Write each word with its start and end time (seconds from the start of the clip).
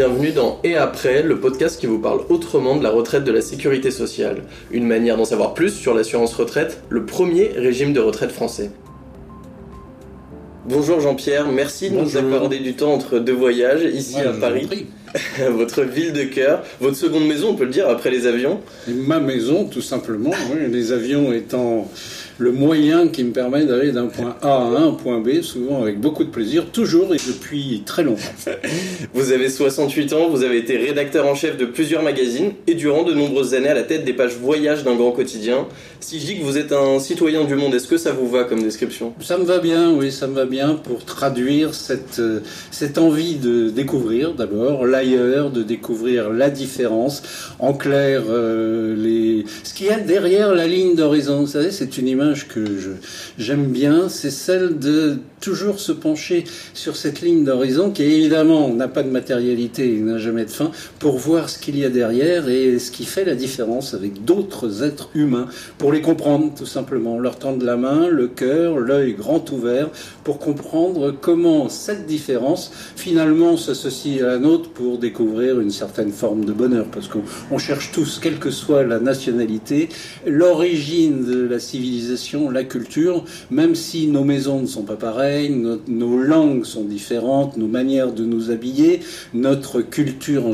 bienvenue 0.00 0.32
dans 0.32 0.58
Et 0.64 0.76
après, 0.76 1.22
le 1.22 1.40
podcast 1.40 1.78
qui 1.78 1.84
vous 1.86 1.98
parle 1.98 2.22
autrement 2.30 2.74
de 2.74 2.82
la 2.82 2.88
retraite 2.88 3.22
de 3.22 3.32
la 3.32 3.42
sécurité 3.42 3.90
sociale. 3.90 4.44
Une 4.70 4.86
manière 4.86 5.18
d'en 5.18 5.26
savoir 5.26 5.52
plus 5.52 5.74
sur 5.74 5.92
l'assurance 5.92 6.32
retraite, 6.32 6.80
le 6.88 7.04
premier 7.04 7.48
régime 7.48 7.92
de 7.92 8.00
retraite 8.00 8.30
français. 8.30 8.70
Bonjour 10.66 11.00
Jean-Pierre, 11.00 11.52
merci 11.52 11.90
de 11.90 11.96
nous 11.96 12.16
accorder 12.16 12.60
du 12.60 12.72
temps 12.76 12.94
entre 12.94 13.18
deux 13.18 13.34
voyages 13.34 13.82
ici 13.82 14.16
à 14.16 14.32
Paris. 14.32 14.86
votre 15.50 15.82
ville 15.82 16.12
de 16.12 16.24
cœur, 16.24 16.62
votre 16.80 16.96
seconde 16.96 17.26
maison, 17.26 17.50
on 17.50 17.54
peut 17.54 17.64
le 17.64 17.70
dire, 17.70 17.88
après 17.88 18.10
les 18.10 18.26
avions. 18.26 18.60
Ma 18.88 19.20
maison, 19.20 19.64
tout 19.64 19.82
simplement, 19.82 20.32
les 20.70 20.92
avions 20.92 21.32
étant 21.32 21.88
le 22.40 22.52
moyen 22.52 23.08
qui 23.08 23.22
me 23.22 23.32
permet 23.32 23.66
d'aller 23.66 23.92
d'un 23.92 24.06
point 24.06 24.34
A 24.40 24.48
à 24.48 24.80
un 24.80 24.92
point 24.92 25.20
B, 25.20 25.42
souvent 25.42 25.82
avec 25.82 26.00
beaucoup 26.00 26.24
de 26.24 26.30
plaisir, 26.30 26.66
toujours 26.72 27.14
et 27.14 27.18
depuis 27.18 27.82
très 27.84 28.02
longtemps. 28.02 28.22
Vous 29.14 29.32
avez 29.32 29.50
68 29.50 30.12
ans, 30.14 30.30
vous 30.30 30.42
avez 30.42 30.56
été 30.56 30.78
rédacteur 30.78 31.26
en 31.26 31.34
chef 31.34 31.58
de 31.58 31.66
plusieurs 31.66 32.02
magazines 32.02 32.52
et 32.66 32.74
durant 32.74 33.02
de 33.02 33.12
nombreuses 33.12 33.54
années 33.54 33.68
à 33.68 33.74
la 33.74 33.82
tête 33.82 34.04
des 34.04 34.14
pages 34.14 34.36
voyage 34.40 34.84
d'un 34.84 34.94
grand 34.94 35.12
quotidien. 35.12 35.66
Si 36.00 36.18
je 36.18 36.26
dis 36.26 36.38
que 36.38 36.44
vous 36.44 36.56
êtes 36.56 36.72
un 36.72 36.98
citoyen 36.98 37.44
du 37.44 37.56
monde, 37.56 37.74
est-ce 37.74 37.88
que 37.88 37.98
ça 37.98 38.12
vous 38.12 38.28
va 38.28 38.44
comme 38.44 38.62
description? 38.62 39.12
Ça 39.20 39.36
me 39.36 39.44
va 39.44 39.58
bien, 39.58 39.92
oui, 39.92 40.10
ça 40.10 40.26
me 40.26 40.34
va 40.34 40.46
bien 40.46 40.74
pour 40.74 41.04
traduire 41.04 41.74
cette, 41.74 42.20
euh, 42.20 42.40
cette 42.70 42.96
envie 42.96 43.34
de 43.34 43.68
découvrir 43.68 44.32
d'abord 44.32 44.86
l'ailleurs, 45.00 45.50
de 45.50 45.62
découvrir 45.62 46.30
la 46.30 46.50
différence. 46.50 47.22
En 47.58 47.72
clair, 47.72 48.24
euh, 48.28 48.94
les... 48.96 49.44
ce 49.64 49.72
qu'il 49.72 49.86
y 49.86 49.90
a 49.90 50.00
derrière 50.00 50.54
la 50.54 50.66
ligne 50.66 50.94
d'horizon, 50.94 51.46
c'est 51.46 51.98
une 51.98 52.08
image 52.08 52.48
que 52.48 52.64
j'aime 53.38 53.66
bien, 53.66 54.08
c'est 54.08 54.30
celle 54.30 54.78
de 54.78 55.16
toujours 55.40 55.80
se 55.80 55.92
pencher 55.92 56.44
sur 56.74 56.96
cette 56.96 57.22
ligne 57.22 57.44
d'horizon 57.44 57.90
qui 57.90 58.02
évidemment 58.02 58.68
n'a 58.68 58.88
pas 58.88 59.02
de 59.02 59.08
matérialité 59.08 59.88
n'a 60.00 60.18
jamais 60.18 60.44
de 60.44 60.50
fin 60.50 60.70
pour 60.98 61.16
voir 61.16 61.48
ce 61.48 61.58
qu'il 61.58 61.78
y 61.78 61.84
a 61.84 61.88
derrière 61.88 62.48
et 62.48 62.78
ce 62.78 62.90
qui 62.90 63.04
fait 63.04 63.24
la 63.24 63.34
différence 63.34 63.94
avec 63.94 64.24
d'autres 64.24 64.82
êtres 64.82 65.08
humains 65.14 65.46
pour 65.78 65.92
les 65.92 66.02
comprendre 66.02 66.52
tout 66.54 66.66
simplement, 66.66 67.18
leur 67.18 67.38
tendre 67.38 67.64
la 67.64 67.76
main, 67.76 68.08
le 68.08 68.28
cœur, 68.28 68.78
l'œil 68.78 69.14
grand 69.14 69.50
ouvert 69.50 69.88
pour 70.24 70.38
comprendre 70.38 71.14
comment 71.18 71.68
cette 71.68 72.06
différence 72.06 72.70
finalement 72.96 73.56
s'associe 73.56 74.22
à 74.22 74.26
la 74.26 74.38
nôtre 74.38 74.70
pour 74.70 74.89
découvrir 74.98 75.60
une 75.60 75.70
certaine 75.70 76.12
forme 76.12 76.44
de 76.44 76.52
bonheur 76.52 76.86
parce 76.92 77.08
qu'on 77.08 77.58
cherche 77.58 77.92
tous, 77.92 78.18
quelle 78.22 78.38
que 78.38 78.50
soit 78.50 78.84
la 78.84 79.00
nationalité, 79.00 79.88
l'origine 80.26 81.24
de 81.24 81.46
la 81.46 81.58
civilisation 81.58 82.50
la 82.50 82.64
culture, 82.64 83.24
même 83.50 83.74
si 83.74 84.06
nos 84.06 84.24
maisons 84.24 84.60
ne 84.60 84.66
sont 84.66 84.82
pas 84.82 84.96
pareilles, 84.96 85.50
nos, 85.88 86.18
langues 86.18 86.64
sont 86.64 86.84
différentes, 86.84 87.56
nos 87.56 87.66
manières 87.66 88.12
de 88.12 88.24
nous 88.24 88.50
habiller, 88.50 89.00
notre 89.34 89.82
culture 89.82 90.46
en, 90.46 90.52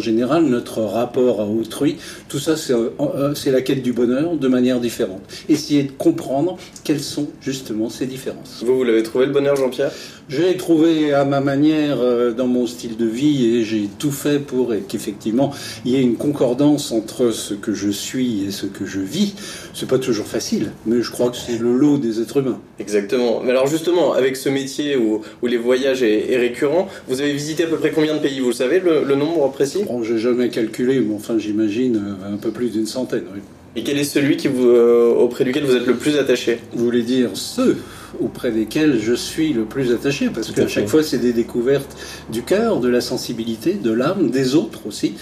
général, 0.00 0.44
notre 0.44 0.82
rapport 0.82 1.40
à 1.40 1.46
autrui, 1.46 1.96
tout 2.28 2.38
ça 2.38 2.54
euh, 2.70 2.90
euh, 3.00 3.34
c'est 3.34 3.50
la 3.50 3.62
quête 3.62 3.82
du 3.82 3.92
bonheur 3.92 4.36
de 4.36 4.48
manière 4.48 4.80
différente. 4.80 5.22
Essayer 5.48 5.84
de 5.84 5.92
comprendre 5.92 6.56
quelles 6.82 7.00
sont 7.00 7.28
justement 7.40 7.88
ces 7.88 8.06
différences. 8.06 8.62
Vous, 8.64 8.76
vous 8.76 8.84
l'avez 8.84 9.02
trouvé 9.02 9.26
le 9.26 9.32
bonheur, 9.32 9.56
Jean-Pierre? 9.56 9.92
Je 10.28 10.40
l'ai 10.40 10.56
trouvé 10.56 11.12
à 11.12 11.26
ma 11.26 11.40
manière 11.40 11.98
euh, 12.00 12.32
dans 12.32 12.46
mon 12.46 12.66
style 12.66 12.96
de 12.96 13.04
vie 13.04 13.44
et 13.44 13.62
j'ai 13.74 13.88
tout 13.98 14.12
fait 14.12 14.38
pour 14.38 14.72
qu'effectivement 14.88 15.52
il 15.84 15.92
y 15.92 15.96
ait 15.96 16.02
une 16.02 16.16
concordance 16.16 16.92
entre 16.92 17.30
ce 17.30 17.54
que 17.54 17.74
je 17.74 17.90
suis 17.90 18.44
et 18.44 18.50
ce 18.50 18.66
que 18.66 18.86
je 18.86 19.00
vis. 19.00 19.34
C'est 19.74 19.88
pas 19.88 19.98
toujours 19.98 20.26
facile, 20.26 20.70
mais 20.86 21.02
je 21.02 21.10
crois 21.10 21.30
que 21.30 21.36
c'est 21.36 21.58
le 21.58 21.76
lot 21.76 21.98
des 21.98 22.20
êtres 22.20 22.38
humains. 22.38 22.60
Exactement. 22.78 23.40
Mais 23.42 23.50
alors 23.50 23.66
justement, 23.66 24.12
avec 24.12 24.36
ce 24.36 24.48
métier 24.48 24.96
où, 24.96 25.22
où 25.42 25.46
les 25.46 25.56
voyages 25.56 26.02
est, 26.02 26.36
récurrent, 26.36 26.88
vous 27.08 27.20
avez 27.20 27.32
visité 27.32 27.64
à 27.64 27.66
peu 27.66 27.76
près 27.76 27.90
combien 27.90 28.14
de 28.14 28.20
pays? 28.20 28.40
Vous 28.40 28.48
le 28.48 28.54
savez, 28.54 28.80
le, 28.80 29.14
nombre 29.14 29.50
précis? 29.50 29.84
Bon, 29.86 30.02
J'ai 30.02 30.18
jamais 30.18 30.48
calculé, 30.48 31.00
mais 31.00 31.14
enfin 31.14 31.38
j'imagine 31.38 31.96
euh, 31.96 32.34
un 32.34 32.36
peu 32.36 32.50
plus 32.50 32.70
d'une 32.70 32.86
centaine. 32.86 33.24
Oui. 33.32 33.40
Et 33.76 33.82
quel 33.82 33.98
est 33.98 34.04
celui 34.04 34.36
qui 34.36 34.46
vous, 34.46 34.68
euh, 34.68 35.12
auprès 35.12 35.44
duquel 35.44 35.64
vous 35.64 35.74
êtes 35.74 35.86
le 35.86 35.96
plus 35.96 36.16
attaché? 36.16 36.60
Vous 36.72 36.84
voulez 36.84 37.02
dire 37.02 37.30
ceux 37.34 37.76
auprès 38.20 38.52
desquels 38.52 39.00
je 39.00 39.14
suis 39.14 39.52
le 39.52 39.64
plus 39.64 39.92
attaché, 39.92 40.30
parce 40.32 40.52
qu'à 40.52 40.68
chaque 40.68 40.86
fois, 40.86 41.02
c'est 41.02 41.18
des 41.18 41.32
découvertes 41.32 41.96
du 42.30 42.42
cœur, 42.42 42.78
de 42.78 42.88
la 42.88 43.00
sensibilité, 43.00 43.74
de 43.74 43.90
l'âme, 43.90 44.30
des 44.30 44.54
autres 44.54 44.86
aussi. 44.86 45.14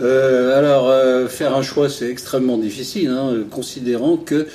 Euh, 0.00 0.58
alors, 0.58 0.88
euh, 0.88 1.28
faire 1.28 1.54
un 1.54 1.62
choix, 1.62 1.90
c'est 1.90 2.08
extrêmement 2.08 2.56
difficile, 2.56 3.08
hein, 3.08 3.44
considérant 3.50 4.16
que 4.16 4.46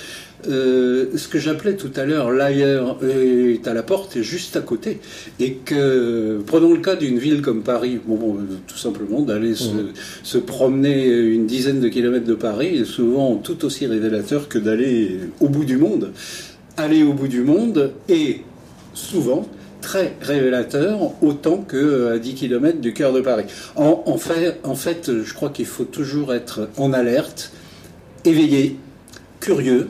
euh, 0.49 1.05
ce 1.15 1.27
que 1.27 1.39
j'appelais 1.39 1.75
tout 1.75 1.91
à 1.95 2.05
l'heure 2.05 2.31
l'ailleurs 2.31 2.97
est 3.03 3.67
à 3.67 3.73
la 3.73 3.83
porte, 3.83 4.15
est 4.17 4.23
juste 4.23 4.55
à 4.55 4.61
côté. 4.61 4.99
Et 5.39 5.53
que, 5.53 6.41
prenons 6.45 6.73
le 6.73 6.79
cas 6.79 6.95
d'une 6.95 7.17
ville 7.17 7.41
comme 7.41 7.63
Paris, 7.63 7.99
bon, 8.05 8.37
tout 8.67 8.77
simplement 8.77 9.21
d'aller 9.21 9.55
se, 9.55 9.69
mmh. 9.69 9.93
se, 10.23 10.37
promener 10.37 11.07
une 11.07 11.47
dizaine 11.47 11.79
de 11.79 11.87
kilomètres 11.87 12.27
de 12.27 12.35
Paris 12.35 12.77
est 12.77 12.85
souvent 12.85 13.35
tout 13.37 13.65
aussi 13.65 13.87
révélateur 13.87 14.47
que 14.47 14.59
d'aller 14.59 15.19
au 15.39 15.49
bout 15.49 15.65
du 15.65 15.77
monde 15.77 16.11
aller 16.77 17.03
au 17.03 17.13
bout 17.13 17.27
du 17.27 17.41
monde 17.41 17.93
est 18.09 18.41
souvent 18.93 19.45
très 19.81 20.13
révélateur, 20.21 21.11
autant 21.21 21.57
que 21.57 22.13
à 22.13 22.17
10 22.17 22.33
km 22.33 22.79
du 22.79 22.93
cœur 22.93 23.13
de 23.13 23.21
Paris. 23.21 23.45
En, 23.75 24.17
fait, 24.17 24.59
en 24.63 24.75
fait, 24.75 25.11
je 25.23 25.33
crois 25.33 25.49
qu'il 25.49 25.67
faut 25.67 25.83
toujours 25.83 26.33
être 26.33 26.69
en 26.77 26.91
alerte, 26.91 27.51
éveillé, 28.23 28.77
curieux, 29.39 29.89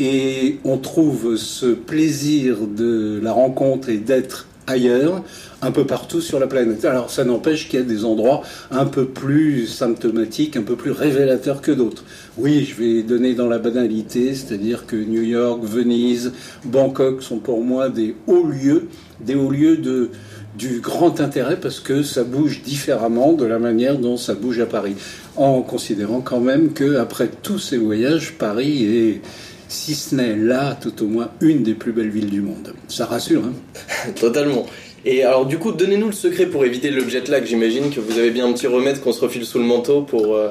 et 0.00 0.58
on 0.64 0.78
trouve 0.78 1.36
ce 1.36 1.66
plaisir 1.66 2.66
de 2.66 3.20
la 3.22 3.32
rencontre 3.32 3.88
et 3.88 3.98
d'être 3.98 4.46
ailleurs, 4.66 5.22
un 5.62 5.70
peu 5.70 5.84
partout 5.84 6.20
sur 6.20 6.38
la 6.38 6.46
planète. 6.46 6.84
Alors 6.84 7.10
ça 7.10 7.24
n'empêche 7.24 7.68
qu'il 7.68 7.80
y 7.80 7.82
a 7.82 7.86
des 7.86 8.04
endroits 8.04 8.42
un 8.70 8.86
peu 8.86 9.06
plus 9.06 9.66
symptomatiques, 9.66 10.56
un 10.56 10.62
peu 10.62 10.76
plus 10.76 10.90
révélateurs 10.90 11.60
que 11.60 11.70
d'autres. 11.70 12.04
Oui, 12.38 12.64
je 12.64 12.82
vais 12.82 13.02
donner 13.02 13.34
dans 13.34 13.48
la 13.48 13.58
banalité, 13.58 14.34
c'est-à-dire 14.34 14.86
que 14.86 14.96
New 14.96 15.22
York, 15.22 15.62
Venise, 15.64 16.32
Bangkok 16.64 17.22
sont 17.22 17.38
pour 17.38 17.62
moi 17.62 17.88
des 17.88 18.14
hauts 18.26 18.46
lieux, 18.46 18.88
des 19.20 19.34
hauts 19.34 19.50
lieux 19.50 19.76
de, 19.76 20.10
du 20.56 20.80
grand 20.80 21.20
intérêt 21.20 21.58
parce 21.60 21.80
que 21.80 22.02
ça 22.02 22.24
bouge 22.24 22.62
différemment 22.62 23.32
de 23.32 23.44
la 23.44 23.58
manière 23.58 23.98
dont 23.98 24.16
ça 24.16 24.34
bouge 24.34 24.60
à 24.60 24.66
Paris. 24.66 24.94
En 25.36 25.62
considérant 25.62 26.20
quand 26.20 26.40
même 26.40 26.72
que 26.72 26.96
après 26.96 27.28
tous 27.42 27.58
ces 27.58 27.76
voyages, 27.76 28.34
Paris 28.38 28.84
est 28.84 29.20
si 29.68 29.94
ce 29.94 30.14
n'est 30.14 30.36
là, 30.36 30.76
tout 30.80 31.02
au 31.02 31.06
moins, 31.06 31.30
une 31.40 31.62
des 31.62 31.74
plus 31.74 31.92
belles 31.92 32.10
villes 32.10 32.30
du 32.30 32.40
monde. 32.40 32.74
Ça 32.88 33.06
rassure, 33.06 33.44
hein 33.44 34.12
Totalement. 34.20 34.66
Et 35.04 35.22
alors, 35.22 35.46
du 35.46 35.58
coup, 35.58 35.72
donnez-nous 35.72 36.06
le 36.06 36.12
secret 36.12 36.46
pour 36.46 36.64
éviter 36.64 36.90
le 36.90 37.06
jet 37.08 37.28
lag. 37.28 37.44
J'imagine 37.44 37.90
que 37.90 38.00
vous 38.00 38.18
avez 38.18 38.30
bien 38.30 38.46
un 38.46 38.52
petit 38.52 38.66
remède 38.66 39.00
qu'on 39.00 39.12
se 39.12 39.20
refile 39.20 39.44
sous 39.44 39.58
le 39.58 39.64
manteau 39.64 40.02
pour. 40.02 40.34
Euh, 40.34 40.50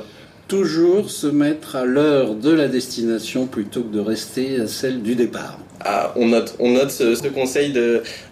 Toujours 0.49 1.09
se 1.09 1.25
mettre 1.25 1.77
à 1.77 1.85
l'heure 1.85 2.35
de 2.35 2.51
la 2.51 2.67
destination 2.67 3.47
plutôt 3.47 3.81
que 3.81 3.93
de 3.93 3.99
rester 4.01 4.59
à 4.59 4.67
celle 4.67 5.01
du 5.01 5.15
départ. 5.15 5.57
Ah, 5.79 6.13
on 6.17 6.27
note, 6.27 6.55
on 6.59 6.73
note 6.73 6.91
ce, 6.91 7.27
conseil 7.29 7.73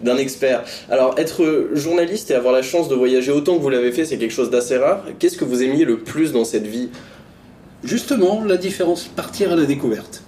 d'un 0.02 0.16
expert. 0.18 0.62
Alors, 0.90 1.18
être 1.18 1.70
journaliste 1.72 2.30
et 2.30 2.34
avoir 2.34 2.52
la 2.52 2.62
chance 2.62 2.88
de 2.88 2.94
voyager 2.94 3.32
autant 3.32 3.56
que 3.56 3.62
vous 3.62 3.70
l'avez 3.70 3.92
fait, 3.92 4.04
c'est 4.04 4.18
quelque 4.18 4.32
chose 4.32 4.50
d'assez 4.50 4.76
rare. 4.76 5.04
Qu'est-ce 5.18 5.38
que 5.38 5.44
vous 5.44 5.62
aimiez 5.62 5.84
le 5.86 5.98
plus 5.98 6.32
dans 6.32 6.44
cette 6.44 6.66
vie? 6.66 6.90
Justement, 7.82 8.44
la 8.44 8.58
différence, 8.58 9.04
partir 9.04 9.52
à 9.52 9.56
la 9.56 9.64
découverte 9.64 10.22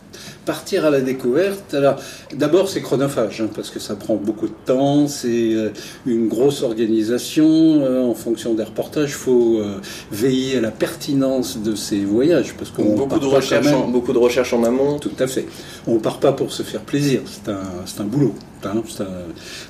partir 0.44 0.84
à 0.84 0.90
la 0.90 1.00
découverte. 1.00 1.74
Alors, 1.74 1.96
d'abord, 2.34 2.68
c'est 2.68 2.80
chronophage, 2.80 3.40
hein, 3.40 3.48
parce 3.54 3.70
que 3.70 3.78
ça 3.78 3.96
prend 3.96 4.16
beaucoup 4.16 4.46
de 4.46 4.54
temps, 4.64 5.06
c'est 5.08 5.54
euh, 5.54 5.70
une 6.06 6.28
grosse 6.28 6.62
organisation. 6.62 7.46
Euh, 7.46 8.02
en 8.02 8.14
fonction 8.14 8.54
des 8.54 8.64
reportages, 8.64 9.10
il 9.10 9.14
faut 9.14 9.58
euh, 9.58 9.80
veiller 10.12 10.58
à 10.58 10.60
la 10.60 10.70
pertinence 10.70 11.58
de 11.58 11.74
ces 11.74 12.04
voyages. 12.04 12.54
Parce 12.54 12.70
qu'on 12.70 12.94
beaucoup, 12.94 13.18
de 13.18 13.26
recherche 13.26 13.66
en, 13.68 13.88
beaucoup 13.88 14.12
de 14.12 14.18
recherche 14.18 14.52
en 14.52 14.64
amont. 14.64 14.98
Tout 14.98 15.10
à 15.18 15.26
fait. 15.26 15.46
On 15.86 15.94
ne 15.94 15.98
part 15.98 16.20
pas 16.20 16.32
pour 16.32 16.52
se 16.52 16.62
faire 16.62 16.80
plaisir, 16.80 17.20
c'est 17.26 17.50
un, 17.50 18.02
un 18.02 18.06
boulot. 18.06 18.34
Hein, 18.66 18.82
c'est 18.88 19.04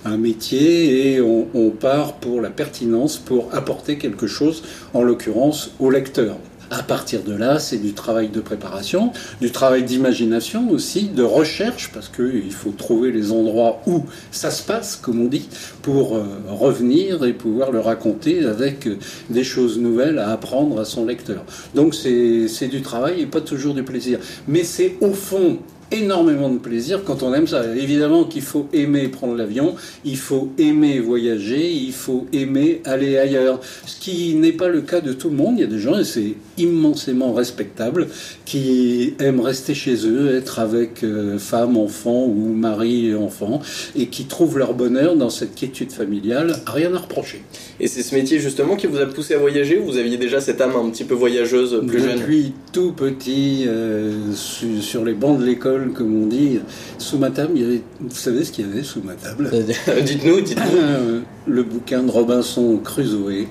un, 0.04 0.16
métier 0.16 1.14
et 1.14 1.20
on, 1.20 1.49
on 1.54 1.70
part 1.70 2.14
pour 2.14 2.40
la 2.40 2.50
pertinence, 2.50 3.16
pour 3.16 3.49
apporter 3.52 3.99
quelque 3.99 4.28
chose, 4.28 4.62
en 4.93 5.02
l'occurrence 5.02 5.72
au 5.81 5.90
lecteur. 5.90 6.37
À 6.70 6.82
partir 6.82 7.22
de 7.22 7.34
là, 7.34 7.58
c'est 7.58 7.78
du 7.78 7.93
travail 7.93 8.28
de 8.28 8.40
préparation, 8.40 9.12
du 9.40 9.50
travail 9.50 9.84
d'imagination 9.84 10.70
aussi, 10.70 11.08
de 11.08 11.22
recherche, 11.22 11.90
parce 11.93 12.08
qu'il 12.08 12.52
faut 12.52 12.70
trouver 12.70 13.12
les 13.12 13.32
endroits 13.32 13.81
où 13.87 14.05
ça 14.31 14.50
se 14.50 14.62
passe, 14.62 14.96
comme 14.96 15.20
on 15.20 15.26
dit, 15.26 15.49
pour 15.82 16.16
euh, 16.16 16.25
revenir 16.49 17.25
et 17.25 17.32
pouvoir 17.32 17.70
le 17.70 17.81
raconter 17.81 18.44
avec 18.44 18.87
euh, 18.87 18.99
des 19.31 19.44
choses 19.44 19.78
nouvelles 19.78 20.19
à 20.19 20.31
apprendre 20.31 20.81
à 20.81 20.84
son 20.84 21.05
lecteur. 21.05 21.44
Donc 21.75 21.94
c'est 21.94 22.69
du 22.69 22.82
travail 22.82 23.20
et 23.20 23.26
pas 23.26 23.40
toujours 23.40 23.75
du 23.75 23.82
plaisir. 23.82 24.19
Mais 24.49 24.64
c'est 24.64 24.96
au 25.00 25.12
fond 25.12 25.58
énormément 25.90 26.50
de 26.50 26.58
plaisir 26.58 27.02
quand 27.04 27.22
on 27.22 27.32
aime 27.34 27.46
ça. 27.46 27.64
Évidemment 27.76 28.25
qu'il 28.25 28.42
faut 28.42 28.66
aimer 28.72 29.08
prendre 29.08 29.34
l'avion, 29.34 29.75
il 30.04 30.16
faut 30.16 30.50
aimer 30.58 31.00
voyager, 31.00 31.70
il 31.70 31.92
faut 31.92 32.26
aimer 32.32 32.81
aller 32.84 33.19
ailleurs. 33.19 33.60
Ce 33.86 34.00
qui 34.00 34.34
n'est 34.34 34.52
pas 34.52 34.69
le 34.69 34.81
cas 34.81 35.00
de 35.00 35.12
tout 35.12 35.31
le 35.31 35.36
monde. 35.36 35.54
Il 35.56 35.60
y 35.60 35.64
a 35.64 35.69
des 35.69 35.78
gens, 35.78 35.98
et 35.98 36.04
c'est 36.04 36.34
immensément 36.58 37.32
respectable, 37.32 38.08
qui 38.44 39.14
aiment 39.19 39.40
rester 39.40 39.75
chez 39.75 40.06
eux, 40.06 40.36
être 40.36 40.58
avec 40.58 41.02
euh, 41.02 41.38
femme, 41.38 41.76
enfant 41.76 42.25
ou 42.25 42.54
mari 42.54 43.08
et 43.08 43.14
enfant, 43.14 43.60
et 43.96 44.06
qui 44.06 44.25
trouvent 44.25 44.58
leur 44.58 44.75
bonheur 44.75 45.16
dans 45.16 45.30
cette 45.30 45.54
quiétude 45.54 45.92
familiale. 45.92 46.56
Rien 46.66 46.94
à 46.94 46.98
reprocher. 46.98 47.42
Et 47.80 47.88
c'est 47.88 48.02
ce 48.02 48.14
métier 48.14 48.38
justement 48.38 48.76
qui 48.76 48.87
vous 48.87 48.98
a 48.98 49.06
poussé 49.06 49.34
à 49.34 49.38
voyager 49.38 49.78
ou 49.78 49.84
vous 49.84 49.96
aviez 49.96 50.16
déjà 50.16 50.40
cette 50.40 50.60
âme 50.60 50.76
un 50.76 50.90
petit 50.90 51.04
peu 51.04 51.14
voyageuse 51.14 51.82
plus 51.87 52.00
jeune? 52.00 52.19
Depuis 52.19 52.52
tout 52.72 52.92
petit, 52.92 53.64
euh, 53.66 54.12
sur 54.34 55.04
les 55.04 55.14
bancs 55.14 55.38
de 55.38 55.44
l'école, 55.44 55.74
comme 55.94 56.23
on 56.23 56.26
dit. 56.26 56.61
Sous 56.99 57.19
ma 57.19 57.31
table, 57.31 57.53
il 57.56 57.62
y 57.62 57.65
avait, 57.65 57.82
vous 58.00 58.15
savez 58.15 58.44
ce 58.44 58.53
qu'il 58.53 58.67
y 58.67 58.71
avait 58.71 58.82
sous 58.82 59.03
ma 59.03 59.15
table? 59.15 59.50
Dites-nous, 60.05 60.41
dites-nous. 60.41 61.23
Le 61.47 61.62
bouquin 61.62 62.03
de 62.03 62.11
Robinson 62.11 62.79
Crusoe, 62.82 63.47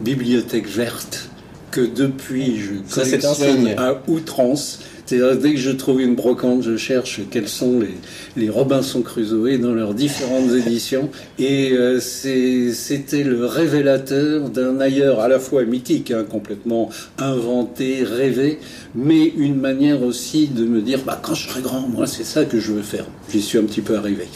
Bibliothèque 0.00 0.68
verte, 0.68 1.30
que 1.70 1.80
depuis 1.80 2.58
je 2.58 2.94
collectionne 2.94 3.68
à 3.76 4.00
outrance 4.08 4.80
dès 5.10 5.54
que 5.54 5.60
je 5.60 5.70
trouve 5.70 6.00
une 6.00 6.14
brocante, 6.14 6.62
je 6.62 6.76
cherche 6.76 7.20
quels 7.30 7.48
sont 7.48 7.80
les, 7.80 7.94
les 8.36 8.50
Robinson 8.50 9.02
Crusoe 9.02 9.58
dans 9.58 9.72
leurs 9.72 9.94
différentes 9.94 10.50
éditions. 10.66 11.08
Et 11.38 11.72
euh, 11.72 12.00
c'était 12.00 13.24
le 13.24 13.46
révélateur 13.46 14.50
d'un 14.50 14.80
ailleurs 14.80 15.20
à 15.20 15.28
la 15.28 15.38
fois 15.38 15.64
mythique, 15.64 16.10
hein, 16.10 16.24
complètement 16.28 16.90
inventé, 17.18 18.02
rêvé, 18.04 18.58
mais 18.94 19.32
une 19.36 19.56
manière 19.56 20.02
aussi 20.02 20.48
de 20.48 20.64
me 20.64 20.80
dire, 20.80 21.00
bah, 21.04 21.18
quand 21.22 21.34
je 21.34 21.48
serai 21.48 21.62
grand, 21.62 21.80
moi, 21.80 22.06
c'est 22.06 22.24
ça 22.24 22.44
que 22.44 22.60
je 22.60 22.72
veux 22.72 22.82
faire. 22.82 23.06
J'y 23.30 23.40
suis 23.40 23.58
un 23.58 23.64
petit 23.64 23.80
peu 23.80 23.96
arrivé. 23.96 24.26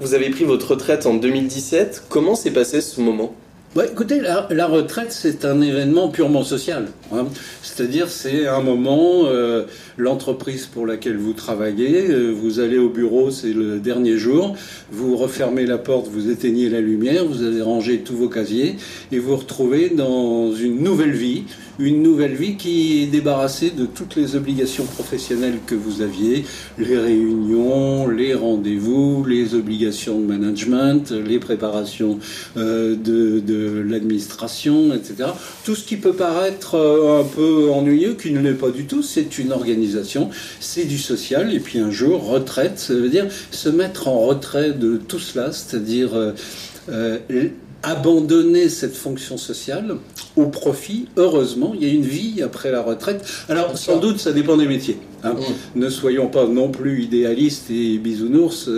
Vous 0.00 0.14
avez 0.14 0.30
pris 0.30 0.44
votre 0.44 0.72
retraite 0.72 1.06
en 1.06 1.14
2017. 1.14 2.04
Comment 2.08 2.34
s'est 2.34 2.50
passé 2.50 2.80
ce 2.80 3.00
moment? 3.00 3.34
Ouais, 3.74 3.88
écoutez, 3.90 4.20
la, 4.20 4.66
retraite, 4.66 5.12
c'est 5.12 5.46
un 5.46 5.62
événement 5.62 6.10
purement 6.10 6.42
social. 6.42 6.88
Hein. 7.10 7.24
C'est-à-dire, 7.62 8.10
c'est 8.10 8.46
un 8.46 8.60
moment, 8.60 9.22
euh, 9.24 9.64
l'entreprise 9.96 10.66
pour 10.66 10.86
laquelle 10.86 11.16
vous 11.16 11.32
travaillez, 11.32 12.10
euh, 12.10 12.32
vous 12.32 12.60
allez 12.60 12.76
au 12.76 12.90
bureau, 12.90 13.30
c'est 13.30 13.54
le 13.54 13.80
dernier 13.80 14.18
jour, 14.18 14.54
vous 14.90 15.16
refermez 15.16 15.64
la 15.64 15.78
porte, 15.78 16.08
vous 16.08 16.28
éteignez 16.28 16.68
la 16.68 16.82
lumière, 16.82 17.24
vous 17.24 17.42
avez 17.44 17.62
rangé 17.62 18.00
tous 18.00 18.14
vos 18.14 18.28
casiers, 18.28 18.76
et 19.10 19.18
vous 19.18 19.36
retrouvez 19.36 19.88
dans 19.88 20.52
une 20.52 20.82
nouvelle 20.82 21.14
vie, 21.14 21.44
une 21.78 22.02
nouvelle 22.02 22.34
vie 22.34 22.56
qui 22.56 23.02
est 23.02 23.06
débarrassée 23.06 23.70
de 23.70 23.86
toutes 23.86 24.16
les 24.16 24.36
obligations 24.36 24.84
professionnelles 24.84 25.58
que 25.66 25.74
vous 25.74 26.02
aviez, 26.02 26.44
les 26.78 26.98
réunions, 26.98 28.08
les 28.08 28.34
rendez-vous, 28.34 29.24
les 29.24 29.54
obligations 29.54 30.18
de 30.18 30.26
management, 30.26 31.10
les 31.10 31.38
préparations 31.38 32.18
euh, 32.56 32.94
de, 32.96 33.40
de 33.40 33.84
l'administration, 33.86 34.94
etc. 34.94 35.30
Tout 35.64 35.74
ce 35.74 35.84
qui 35.84 35.96
peut 35.96 36.12
paraître 36.12 36.76
euh, 36.76 37.20
un 37.20 37.24
peu 37.24 37.70
ennuyeux, 37.70 38.14
qui 38.14 38.32
ne 38.32 38.40
l'est 38.40 38.52
pas 38.52 38.70
du 38.70 38.84
tout, 38.84 39.02
c'est 39.02 39.38
une 39.38 39.52
organisation, 39.52 40.30
c'est 40.60 40.84
du 40.84 40.98
social, 40.98 41.54
et 41.54 41.60
puis 41.60 41.78
un 41.78 41.90
jour, 41.90 42.26
retraite, 42.26 42.78
ça 42.78 42.94
veut 42.94 43.08
dire 43.08 43.26
se 43.50 43.68
mettre 43.68 44.08
en 44.08 44.20
retrait 44.20 44.72
de 44.72 44.96
tout 44.96 45.18
cela, 45.18 45.52
c'est-à-dire... 45.52 46.10
Euh, 46.14 46.32
abandonner 47.82 48.68
cette 48.68 48.96
fonction 48.96 49.36
sociale 49.36 49.96
au 50.36 50.46
profit, 50.46 51.08
heureusement, 51.16 51.72
il 51.74 51.86
y 51.86 51.90
a 51.90 51.92
une 51.92 52.04
vie 52.04 52.42
après 52.42 52.70
la 52.70 52.80
retraite. 52.80 53.24
Alors, 53.48 53.76
sans 53.76 53.98
doute, 53.98 54.18
ça 54.18 54.32
dépend 54.32 54.56
des 54.56 54.66
métiers. 54.66 54.98
Hein. 55.24 55.34
Ne 55.74 55.88
soyons 55.88 56.28
pas 56.28 56.46
non 56.46 56.70
plus 56.70 57.02
idéalistes 57.02 57.70
et 57.70 57.98
bisounours. 57.98 58.68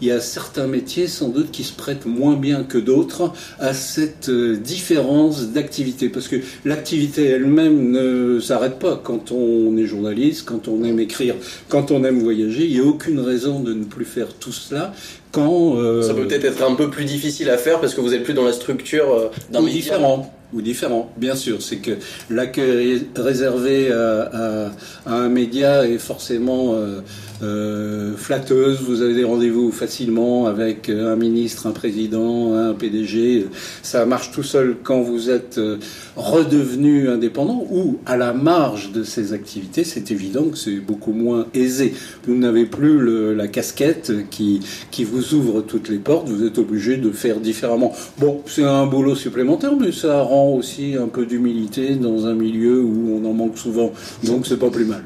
Il 0.00 0.08
y 0.08 0.10
a 0.10 0.20
certains 0.20 0.66
métiers, 0.66 1.06
sans 1.06 1.28
doute, 1.28 1.50
qui 1.50 1.64
se 1.64 1.72
prêtent 1.72 2.06
moins 2.06 2.36
bien 2.36 2.62
que 2.62 2.78
d'autres 2.78 3.32
à 3.58 3.74
cette 3.74 4.28
euh, 4.28 4.56
différence 4.56 5.48
d'activité. 5.48 6.08
Parce 6.08 6.28
que 6.28 6.36
l'activité 6.64 7.24
elle-même 7.24 7.90
ne 7.90 8.40
s'arrête 8.40 8.78
pas. 8.78 9.00
Quand 9.02 9.32
on 9.32 9.76
est 9.76 9.86
journaliste, 9.86 10.44
quand 10.44 10.68
on 10.68 10.84
aime 10.84 11.00
écrire, 11.00 11.34
quand 11.68 11.90
on 11.90 12.04
aime 12.04 12.20
voyager, 12.20 12.66
il 12.66 12.74
n'y 12.74 12.80
a 12.80 12.84
aucune 12.84 13.20
raison 13.20 13.60
de 13.60 13.72
ne 13.72 13.84
plus 13.84 14.04
faire 14.04 14.34
tout 14.34 14.52
cela. 14.52 14.92
Quand, 15.32 15.76
euh, 15.76 16.02
Ça 16.02 16.14
peut 16.14 16.26
peut-être 16.26 16.44
être 16.44 16.62
un 16.62 16.74
peu 16.74 16.90
plus 16.90 17.04
difficile 17.04 17.50
à 17.50 17.58
faire 17.58 17.80
parce 17.80 17.94
que 17.94 18.00
vous 18.00 18.14
êtes 18.14 18.24
plus 18.24 18.34
dans 18.34 18.44
la 18.44 18.52
structure 18.52 19.30
d'un 19.50 19.60
média. 19.60 19.74
différent 19.74 20.32
ou 20.52 20.62
différent, 20.62 21.10
bien 21.16 21.36
sûr. 21.36 21.60
C'est 21.60 21.76
que 21.76 21.92
l'accueil 22.30 23.06
réservé 23.16 23.92
à, 23.92 24.70
un 25.06 25.28
média 25.28 25.86
est 25.86 25.98
forcément 25.98 26.74
euh, 26.74 27.00
euh, 27.42 28.16
flatteuse. 28.16 28.80
Vous 28.80 29.02
avez 29.02 29.14
des 29.14 29.24
rendez-vous 29.24 29.70
facilement 29.70 30.46
avec 30.46 30.88
un 30.88 31.16
ministre, 31.16 31.66
un 31.66 31.72
président, 31.72 32.54
un 32.54 32.74
PDG. 32.74 33.46
Ça 33.82 34.06
marche 34.06 34.30
tout 34.32 34.42
seul 34.42 34.76
quand 34.82 35.02
vous 35.02 35.28
êtes 35.28 35.58
euh, 35.58 35.76
redevenu 36.16 37.08
indépendant 37.08 37.66
ou 37.70 37.98
à 38.06 38.16
la 38.16 38.32
marge 38.32 38.92
de 38.92 39.02
ces 39.02 39.34
activités. 39.34 39.84
C'est 39.84 40.10
évident 40.10 40.44
que 40.44 40.56
c'est 40.56 40.76
beaucoup 40.76 41.12
moins 41.12 41.46
aisé. 41.52 41.94
Vous 42.26 42.34
n'avez 42.34 42.64
plus 42.64 42.98
le, 42.98 43.34
la 43.34 43.48
casquette 43.48 44.12
qui, 44.30 44.60
qui 44.90 45.04
vous 45.04 45.27
ouvre 45.34 45.62
toutes 45.62 45.88
les 45.88 45.98
portes. 45.98 46.28
Vous 46.28 46.44
êtes 46.44 46.58
obligé 46.58 46.96
de 46.96 47.10
faire 47.10 47.40
différemment. 47.40 47.92
Bon, 48.18 48.42
c'est 48.46 48.64
un 48.64 48.86
boulot 48.86 49.14
supplémentaire, 49.14 49.72
mais 49.78 49.92
ça 49.92 50.22
rend 50.22 50.50
aussi 50.50 50.96
un 50.96 51.08
peu 51.08 51.26
d'humilité 51.26 51.94
dans 51.94 52.26
un 52.26 52.34
milieu 52.34 52.82
où 52.82 53.20
on 53.20 53.28
en 53.28 53.32
manque 53.32 53.58
souvent. 53.58 53.92
Donc 54.24 54.46
c'est 54.46 54.58
pas 54.58 54.70
plus 54.70 54.84
mal. 54.84 55.04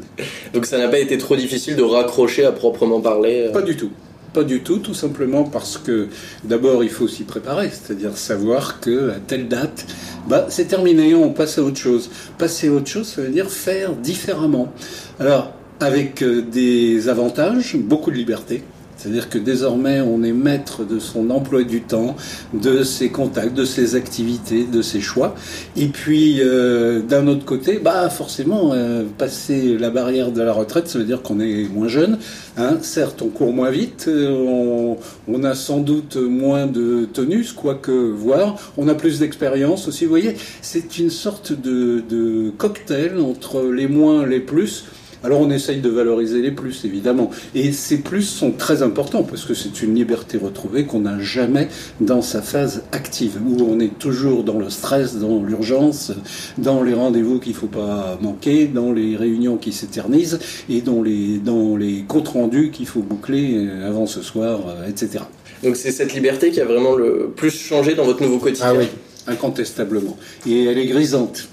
Donc 0.53 0.67
ça 0.67 0.79
n'a 0.79 0.89
pas 0.89 0.99
été 0.99 1.19
trop 1.19 1.37
difficile 1.37 1.77
de 1.77 1.83
raccrocher 1.83 2.45
à 2.45 2.53
proprement 2.53 3.01
parler 3.01 3.49
euh. 3.49 3.53
Pas 3.53 3.63
du 3.63 3.77
tout. 3.77 3.91
Pas 4.33 4.45
du 4.45 4.63
tout, 4.63 4.79
tout 4.79 4.95
simplement 4.95 5.45
parce 5.45 5.77
que 5.77 6.09
d'abord 6.43 6.83
il 6.83 6.89
faut 6.89 7.07
s'y 7.07 7.25
préparer, 7.25 7.69
c'est-à-dire 7.69 8.17
savoir 8.17 8.81
que 8.81 9.11
à 9.11 9.17
telle 9.27 9.47
date, 9.47 9.85
bah, 10.27 10.47
c'est 10.49 10.65
terminé, 10.65 11.15
on 11.15 11.33
passe 11.35 11.59
à 11.59 11.63
autre 11.63 11.77
chose. 11.77 12.09
Passer 12.39 12.69
à 12.69 12.73
autre 12.73 12.87
chose, 12.87 13.07
ça 13.07 13.21
veut 13.21 13.29
dire 13.29 13.51
faire 13.51 13.93
différemment. 13.93 14.73
Alors, 15.21 15.53
avec 15.81 16.23
euh, 16.23 16.43
des 16.43 17.09
avantages, 17.09 17.77
beaucoup 17.77 18.11
de 18.11 18.17
liberté, 18.17 18.63
c'est-à-dire 19.03 19.29
que 19.29 19.39
désormais, 19.39 20.01
on 20.01 20.23
est 20.23 20.33
maître 20.33 20.85
de 20.85 21.01
son 21.01 21.31
emploi 21.31 21.65
du 21.65 21.81
temps, 21.81 22.15
de 22.55 22.85
ses 22.85 23.09
contacts, 23.09 23.53
de 23.53 23.65
ses 23.65 23.97
activités, 23.97 24.65
de 24.65 24.81
ses 24.81 25.01
choix. 25.01 25.35
Et 25.77 25.87
puis, 25.87 26.37
euh, 26.39 27.01
d'un 27.01 27.27
autre 27.27 27.45
côté, 27.45 27.81
bah 27.83 28.09
forcément, 28.11 28.71
euh, 28.73 29.03
passer 29.19 29.77
la 29.77 29.91
barrière 29.91 30.31
de 30.31 30.41
la 30.41 30.53
retraite, 30.53 30.87
ça 30.87 31.01
veut 31.01 31.05
dire 31.05 31.21
qu'on 31.23 31.41
est 31.41 31.69
moins 31.69 31.89
jeune. 31.89 32.19
Hein. 32.57 32.79
Certes, 32.83 33.23
on 33.23 33.29
court 33.29 33.53
moins 33.53 33.71
vite, 33.71 34.09
on, 34.09 34.97
on, 35.27 35.43
a 35.43 35.57
sans 35.57 35.81
doute 35.81 36.15
moins 36.15 36.69
de 36.69 37.09
tonus, 37.13 37.53
quoique 37.53 37.91
voir. 37.91 38.73
On 38.77 38.87
a 38.87 38.95
plus 38.95 39.19
d'expérience 39.19 39.89
aussi. 39.89 40.05
Vous 40.05 40.11
voyez, 40.11 40.37
c'est 40.61 41.01
une 41.01 41.11
sorte 41.11 41.53
de, 41.53 42.05
de 42.09 42.51
cocktail 42.57 43.19
entre 43.19 43.65
les 43.65 43.89
moins, 43.89 44.25
les 44.25 44.41
plus 44.41 44.85
alors 45.25 45.41
on 45.41 45.51
essaye 45.51 45.81
de 45.81 45.89
valoriser 45.89 46.43
les 46.43 46.51
plus, 46.51 46.85
évidemment. 46.85 47.31
Et 47.55 47.73
ces 47.73 47.99
plus 47.99 48.23
sont 48.23 48.53
très 48.53 48.83
importants 48.83 49.23
parce 49.23 49.45
que 49.45 49.55
c'est 49.55 49.83
une 49.83 49.95
liberté 49.95 50.39
retrouvée 50.39 50.85
qu'on 50.85 51.01
n'a 51.01 51.21
jamais 51.21 51.69
dans 52.01 52.23
sa 52.23 52.43
phase 52.43 52.83
active, 52.93 53.39
où 53.47 53.63
on 53.63 53.81
est 53.81 53.99
toujours 53.99 54.45
dans 54.45 54.59
le 54.59 54.71
stress, 54.71 55.17
dans 55.17 55.43
l'urgence, 55.43 56.13
dans 56.59 56.83
les 56.83 56.95
rendez-vous 56.95 57.39
qu'il 57.39 57.53
ne 57.53 57.57
faut 57.57 57.67
pas 57.67 58.19
manquer, 58.21 58.67
dans 58.67 58.93
les 58.93 59.17
réunions 59.17 59.57
qui 59.57 59.73
s'éternisent 59.73 60.39
et 60.69 60.81
dans 60.81 61.03
les, 61.03 61.39
dans 61.39 61.77
les 61.77 62.05
comptes 62.07 62.29
rendus 62.29 62.71
qu'il 62.71 62.87
faut 62.87 63.01
boucler 63.01 63.55
euh, 63.55 63.89
avant 63.89 64.07
ce 64.07 64.23
soir, 64.23 64.61
euh, 64.67 64.89
etc. 64.89 65.25
Donc 65.63 65.77
c'est 65.77 65.93
cette 65.93 66.15
liberté 66.15 66.51
qui 66.51 66.61
a 66.61 66.65
vraiment 66.65 66.95
le 66.95 67.33
plus 67.35 67.51
changé 67.51 67.95
dans 67.95 68.05
votre 68.05 68.23
nouveau 68.23 68.39
quotidien? 68.39 68.67
Ah 68.69 68.75
oui 68.77 68.87
incontestablement. 69.27 70.17
Et 70.47 70.65
elle 70.65 70.79
est 70.79 70.87
grisante, 70.87 71.49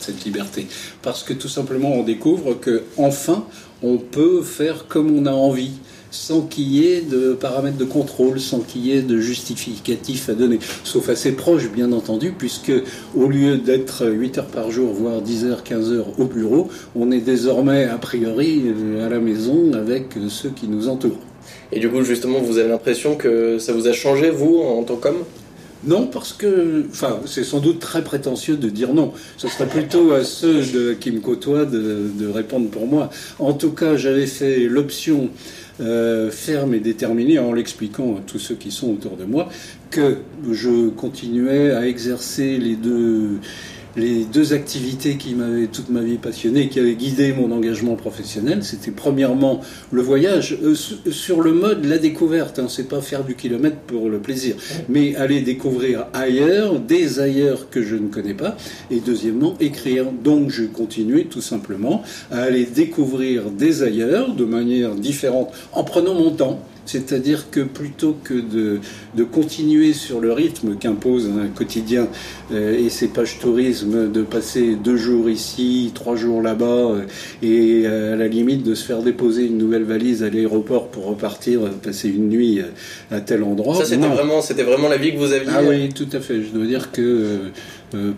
cette 0.00 0.24
liberté. 0.24 0.66
Parce 1.02 1.22
que 1.22 1.32
tout 1.32 1.48
simplement, 1.48 1.92
on 1.92 2.02
découvre 2.02 2.54
que 2.54 2.82
enfin, 2.96 3.46
on 3.82 3.98
peut 3.98 4.42
faire 4.42 4.86
comme 4.88 5.16
on 5.16 5.26
a 5.26 5.32
envie 5.32 5.72
sans 6.12 6.42
qu'il 6.42 6.68
y 6.68 6.86
ait 6.86 7.00
de 7.00 7.32
paramètres 7.32 7.78
de 7.78 7.84
contrôle, 7.84 8.38
sans 8.38 8.60
qu'il 8.60 8.86
y 8.86 8.92
ait 8.92 9.02
de 9.02 9.18
justificatif 9.18 10.28
à 10.28 10.34
donner, 10.34 10.58
sauf 10.84 11.08
assez 11.08 11.32
proche 11.32 11.70
bien 11.70 11.90
entendu, 11.90 12.32
puisque 12.36 12.72
au 13.16 13.26
lieu 13.26 13.56
d'être 13.56 14.06
8 14.06 14.38
heures 14.38 14.46
par 14.46 14.70
jour, 14.70 14.92
voire 14.92 15.22
10 15.22 15.46
heures, 15.46 15.64
15 15.64 15.92
heures 15.92 16.20
au 16.20 16.24
bureau, 16.24 16.68
on 16.94 17.10
est 17.10 17.20
désormais 17.20 17.84
a 17.84 17.96
priori 17.96 18.62
euh, 18.66 19.06
à 19.06 19.08
la 19.08 19.18
maison 19.18 19.72
avec 19.72 20.10
ceux 20.28 20.50
qui 20.50 20.68
nous 20.68 20.88
entourent. 20.88 21.18
Et 21.72 21.80
du 21.80 21.88
coup, 21.88 22.02
justement, 22.04 22.40
vous 22.40 22.58
avez 22.58 22.68
l'impression 22.68 23.16
que 23.16 23.58
ça 23.58 23.72
vous 23.72 23.88
a 23.88 23.92
changé, 23.92 24.30
vous, 24.30 24.58
en 24.58 24.82
tant 24.82 24.96
qu'homme? 24.96 25.24
Non, 25.84 26.06
parce 26.06 26.32
que, 26.32 26.84
enfin, 26.90 27.20
c'est 27.26 27.42
sans 27.42 27.58
doute 27.58 27.80
très 27.80 28.04
prétentieux 28.04 28.56
de 28.56 28.68
dire 28.68 28.94
non. 28.94 29.12
Ce 29.36 29.48
serait 29.48 29.66
plutôt 29.66 30.12
à 30.12 30.22
ceux 30.22 30.94
qui 30.94 31.10
me 31.10 31.20
côtoient 31.20 31.64
de, 31.64 32.28
répondre 32.32 32.68
pour 32.68 32.86
moi. 32.86 33.10
En 33.38 33.52
tout 33.52 33.72
cas, 33.72 33.96
j'avais 33.96 34.26
fait 34.26 34.68
l'option 34.68 35.28
euh, 35.80 36.30
ferme 36.30 36.74
et 36.74 36.80
déterminée 36.80 37.38
en 37.38 37.52
l'expliquant 37.52 38.16
à 38.16 38.20
tous 38.24 38.38
ceux 38.38 38.54
qui 38.54 38.70
sont 38.70 38.92
autour 38.92 39.16
de 39.16 39.24
moi 39.24 39.48
que 39.90 40.18
je 40.50 40.88
continuais 40.90 41.72
à 41.72 41.86
exercer 41.86 42.58
les 42.58 42.76
deux 42.76 43.38
les 43.96 44.24
deux 44.24 44.52
activités 44.52 45.16
qui 45.16 45.34
m'avaient 45.34 45.66
toute 45.66 45.90
ma 45.90 46.00
vie 46.00 46.18
passionné, 46.18 46.68
qui 46.68 46.80
avaient 46.80 46.94
guidé 46.94 47.32
mon 47.32 47.52
engagement 47.52 47.94
professionnel, 47.94 48.64
c'était 48.64 48.90
premièrement 48.90 49.60
le 49.90 50.02
voyage 50.02 50.56
euh, 50.62 50.74
sur 50.74 51.40
le 51.40 51.52
mode 51.52 51.84
la 51.84 51.98
découverte. 51.98 52.58
Hein, 52.58 52.66
c'est 52.68 52.88
pas 52.88 53.00
faire 53.00 53.24
du 53.24 53.34
kilomètre 53.34 53.76
pour 53.86 54.08
le 54.08 54.18
plaisir, 54.18 54.56
mais 54.88 55.14
aller 55.16 55.40
découvrir 55.40 56.06
ailleurs, 56.14 56.80
des 56.80 57.20
ailleurs 57.20 57.68
que 57.70 57.82
je 57.82 57.96
ne 57.96 58.08
connais 58.08 58.34
pas. 58.34 58.56
Et 58.90 59.00
deuxièmement, 59.00 59.54
écrire. 59.60 60.06
Donc, 60.12 60.50
je 60.50 60.64
continuais 60.64 61.24
tout 61.24 61.40
simplement 61.40 62.02
à 62.30 62.42
aller 62.42 62.64
découvrir 62.64 63.50
des 63.50 63.82
ailleurs 63.82 64.34
de 64.34 64.44
manière 64.44 64.94
différente, 64.94 65.52
en 65.72 65.84
prenant 65.84 66.14
mon 66.14 66.30
temps 66.30 66.60
c'est-à-dire 66.84 67.50
que 67.50 67.60
plutôt 67.60 68.16
que 68.24 68.34
de, 68.34 68.80
de, 69.16 69.24
continuer 69.24 69.92
sur 69.92 70.20
le 70.20 70.32
rythme 70.32 70.76
qu'impose 70.76 71.28
un 71.28 71.48
quotidien 71.48 72.08
euh, 72.52 72.78
et 72.78 72.90
ses 72.90 73.08
pages 73.08 73.38
tourisme, 73.38 74.10
de 74.10 74.22
passer 74.22 74.74
deux 74.74 74.96
jours 74.96 75.30
ici, 75.30 75.92
trois 75.94 76.16
jours 76.16 76.42
là-bas, 76.42 76.64
euh, 76.64 77.02
et 77.42 77.82
euh, 77.86 78.14
à 78.14 78.16
la 78.16 78.28
limite 78.28 78.62
de 78.64 78.74
se 78.74 78.84
faire 78.84 79.02
déposer 79.02 79.46
une 79.46 79.58
nouvelle 79.58 79.84
valise 79.84 80.22
à 80.22 80.30
l'aéroport 80.30 80.88
pour 80.88 81.06
repartir 81.06 81.60
passer 81.82 82.08
une 82.08 82.28
nuit 82.28 82.60
à 83.10 83.20
tel 83.20 83.42
endroit. 83.42 83.76
Ça, 83.76 83.84
c'était 83.84 84.06
vraiment, 84.06 84.42
c'était 84.42 84.64
vraiment 84.64 84.88
la 84.88 84.96
vie 84.96 85.12
que 85.12 85.18
vous 85.18 85.32
aviez. 85.32 85.48
Ah 85.50 85.60
oui, 85.66 85.88
tout 85.90 86.08
à 86.12 86.20
fait. 86.20 86.42
Je 86.42 86.48
dois 86.48 86.66
dire 86.66 86.90
que 86.92 87.50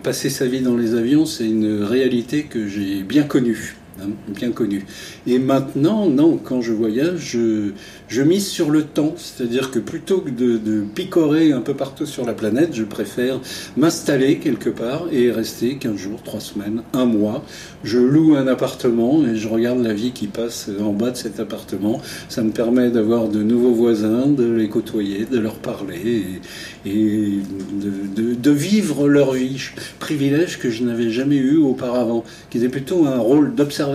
passer 0.03 0.29
sa 0.29 0.45
vie 0.45 0.61
dans 0.61 0.75
les 0.75 0.95
avions, 0.95 1.25
c'est 1.25 1.45
une 1.45 1.83
réalité 1.83 2.43
que 2.43 2.67
j'ai 2.67 3.03
bien 3.03 3.23
connue. 3.23 3.75
Hein, 4.01 4.09
bien 4.27 4.51
connu. 4.51 4.85
Et 5.25 5.39
maintenant, 5.39 6.09
non, 6.09 6.37
quand 6.37 6.59
je 6.59 6.73
voyage, 6.73 7.19
je, 7.31 7.71
je 8.09 8.21
mise 8.21 8.45
sur 8.45 8.69
le 8.69 8.83
temps, 8.83 9.13
c'est-à-dire 9.15 9.71
que 9.71 9.79
plutôt 9.79 10.19
que 10.19 10.31
de, 10.31 10.83
picorer 10.93 11.53
un 11.53 11.61
peu 11.61 11.73
partout 11.73 12.05
sur 12.05 12.25
la 12.25 12.33
planète, 12.33 12.73
je 12.73 12.83
préfère 12.83 13.39
m'installer 13.77 14.39
quelque 14.39 14.69
part 14.69 15.07
et 15.13 15.31
rester 15.31 15.77
15 15.77 15.95
jours, 15.95 16.21
3 16.23 16.39
semaines, 16.41 16.83
un 16.93 17.05
mois. 17.05 17.45
Je 17.85 17.97
loue 17.99 18.35
un 18.35 18.47
appartement 18.47 19.25
et 19.25 19.37
je 19.37 19.47
regarde 19.47 19.81
la 19.81 19.93
vie 19.93 20.11
qui 20.11 20.27
passe 20.27 20.69
en 20.81 20.91
bas 20.91 21.11
de 21.11 21.17
cet 21.17 21.39
appartement. 21.39 22.01
Ça 22.27 22.43
me 22.43 22.51
permet 22.51 22.89
d'avoir 22.89 23.29
de 23.29 23.43
nouveaux 23.43 23.73
voisins, 23.73 24.27
de 24.27 24.51
les 24.51 24.67
côtoyer, 24.67 25.25
de 25.25 25.39
leur 25.39 25.55
parler 25.55 26.41
et 26.85 27.39
de, 27.81 28.51
vivre 28.51 29.07
leur 29.07 29.33
vie. 29.33 29.59
Privilège 29.99 30.59
que 30.59 30.69
je 30.69 30.83
n'avais 30.83 31.09
jamais 31.09 31.37
eu 31.37 31.57
auparavant, 31.57 32.23
qui 32.49 32.59
était 32.59 32.69
plutôt 32.69 33.05
un 33.05 33.17
rôle 33.17 33.55
d'observation 33.55 33.85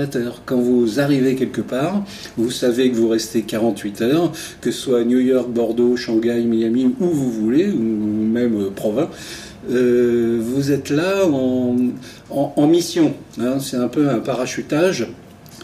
quand 0.45 0.61
vous 0.61 1.01
arrivez 1.01 1.35
quelque 1.35 1.61
part, 1.61 2.05
vous 2.37 2.51
savez 2.51 2.91
que 2.91 2.97
vous 2.97 3.09
restez 3.09 3.43
48 3.43 4.03
heures, 4.03 4.33
que 4.61 4.71
ce 4.71 4.81
soit 4.81 5.05
New 5.05 5.19
York, 5.19 5.51
Bordeaux, 5.51 5.97
Shanghai, 5.97 6.43
Miami, 6.43 6.95
où 7.01 7.07
vous 7.07 7.31
voulez, 7.31 7.69
ou 7.69 7.83
même 7.83 8.61
euh, 8.61 8.71
province. 8.71 9.09
Euh, 9.71 10.41
vous 10.43 10.73
êtes 10.73 10.91
là 10.91 11.27
en, 11.27 12.67
mission. 12.67 13.15
Hein. 13.41 13.59
c'est 13.61 13.77
un 13.77 13.89
peu 13.89 14.09
un 14.09 14.19
parachutage. 14.19 15.09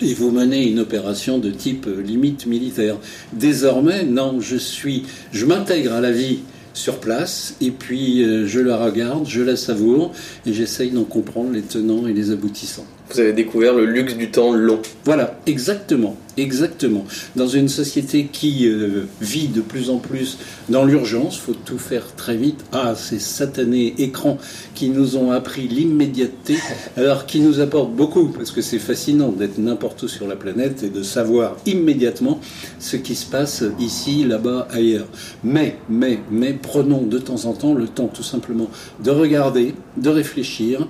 Et 0.02 0.12
vous 0.12 0.30
menez 0.30 0.68
une 0.68 0.80
opération 0.80 1.38
de 1.38 1.50
type 1.50 1.86
euh, 1.86 2.02
limite 2.02 2.46
militaire. 2.46 2.96
Désormais, 3.32 4.04
non, 4.04 4.40
je 4.40 4.56
suis, 4.56 5.04
je 5.32 5.46
m'intègre 5.46 5.94
à 5.94 6.02
la 6.02 6.12
vie 6.12 6.40
sur 6.76 7.00
place 7.00 7.54
et 7.60 7.70
puis 7.70 8.46
je 8.46 8.60
la 8.60 8.76
regarde, 8.76 9.26
je 9.26 9.42
la 9.42 9.56
savoure 9.56 10.12
et 10.44 10.52
j'essaye 10.52 10.90
d'en 10.90 11.04
comprendre 11.04 11.50
les 11.52 11.62
tenants 11.62 12.06
et 12.06 12.12
les 12.12 12.30
aboutissants. 12.30 12.86
Vous 13.08 13.20
avez 13.20 13.32
découvert 13.32 13.72
le 13.72 13.86
luxe 13.86 14.14
du 14.14 14.32
temps 14.32 14.52
long. 14.52 14.80
Voilà, 15.04 15.38
exactement, 15.46 16.16
exactement. 16.36 17.04
Dans 17.36 17.46
une 17.46 17.68
société 17.68 18.28
qui 18.32 18.66
euh, 18.66 19.04
vit 19.20 19.46
de 19.46 19.60
plus 19.60 19.90
en 19.90 19.98
plus 19.98 20.38
dans 20.68 20.84
l'urgence, 20.84 21.38
faut 21.38 21.54
tout 21.54 21.78
faire 21.78 22.16
très 22.16 22.36
vite. 22.36 22.64
Ah, 22.72 22.94
ces 22.96 23.20
satanés 23.20 23.94
écrans 23.98 24.38
qui 24.74 24.88
nous 24.88 25.16
ont 25.16 25.30
appris 25.30 25.68
l'immédiateté, 25.68 26.56
alors 26.96 27.26
qui 27.26 27.38
nous 27.38 27.60
apportent 27.60 27.94
beaucoup, 27.94 28.26
parce 28.26 28.50
que 28.50 28.60
c'est 28.60 28.80
fascinant 28.80 29.28
d'être 29.28 29.58
n'importe 29.58 30.02
où 30.02 30.08
sur 30.08 30.26
la 30.26 30.34
planète 30.34 30.82
et 30.82 30.88
de 30.88 31.04
savoir 31.04 31.56
immédiatement 31.64 32.40
ce 32.80 32.96
qui 32.96 33.14
se 33.14 33.26
passe 33.26 33.62
ici, 33.78 34.24
là-bas, 34.24 34.66
ailleurs. 34.72 35.06
Mais, 35.44 35.76
mais, 35.88 36.18
mais, 36.32 36.54
prenons 36.54 37.02
de 37.02 37.18
temps 37.18 37.44
en 37.44 37.52
temps 37.52 37.72
le 37.72 37.86
temps 37.86 38.08
tout 38.08 38.24
simplement 38.24 38.68
de 39.04 39.12
regarder, 39.12 39.74
de 39.96 40.10
réfléchir 40.10 40.88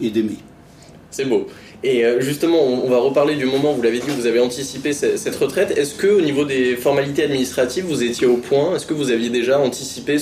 et 0.00 0.10
d'aimer. 0.10 0.38
C'est 1.14 1.26
beau. 1.26 1.46
Et 1.84 2.04
euh, 2.04 2.20
justement, 2.20 2.60
on 2.60 2.90
va 2.90 2.98
reparler 2.98 3.36
du 3.36 3.44
moment, 3.44 3.72
vous 3.72 3.82
l'avez 3.82 4.00
dit, 4.00 4.08
vous 4.18 4.26
avez 4.26 4.40
anticipé 4.40 4.92
cette 4.92 5.36
retraite. 5.36 5.70
Est-ce 5.78 5.94
que 5.94 6.08
au 6.08 6.20
niveau 6.20 6.44
des 6.44 6.74
formalités 6.74 7.22
administratives, 7.22 7.84
vous 7.84 8.02
étiez 8.02 8.26
au 8.26 8.38
point? 8.38 8.74
Est-ce 8.74 8.84
que 8.84 8.94
vous 8.94 9.12
aviez 9.12 9.30
déjà 9.30 9.60
anticipé 9.60 10.16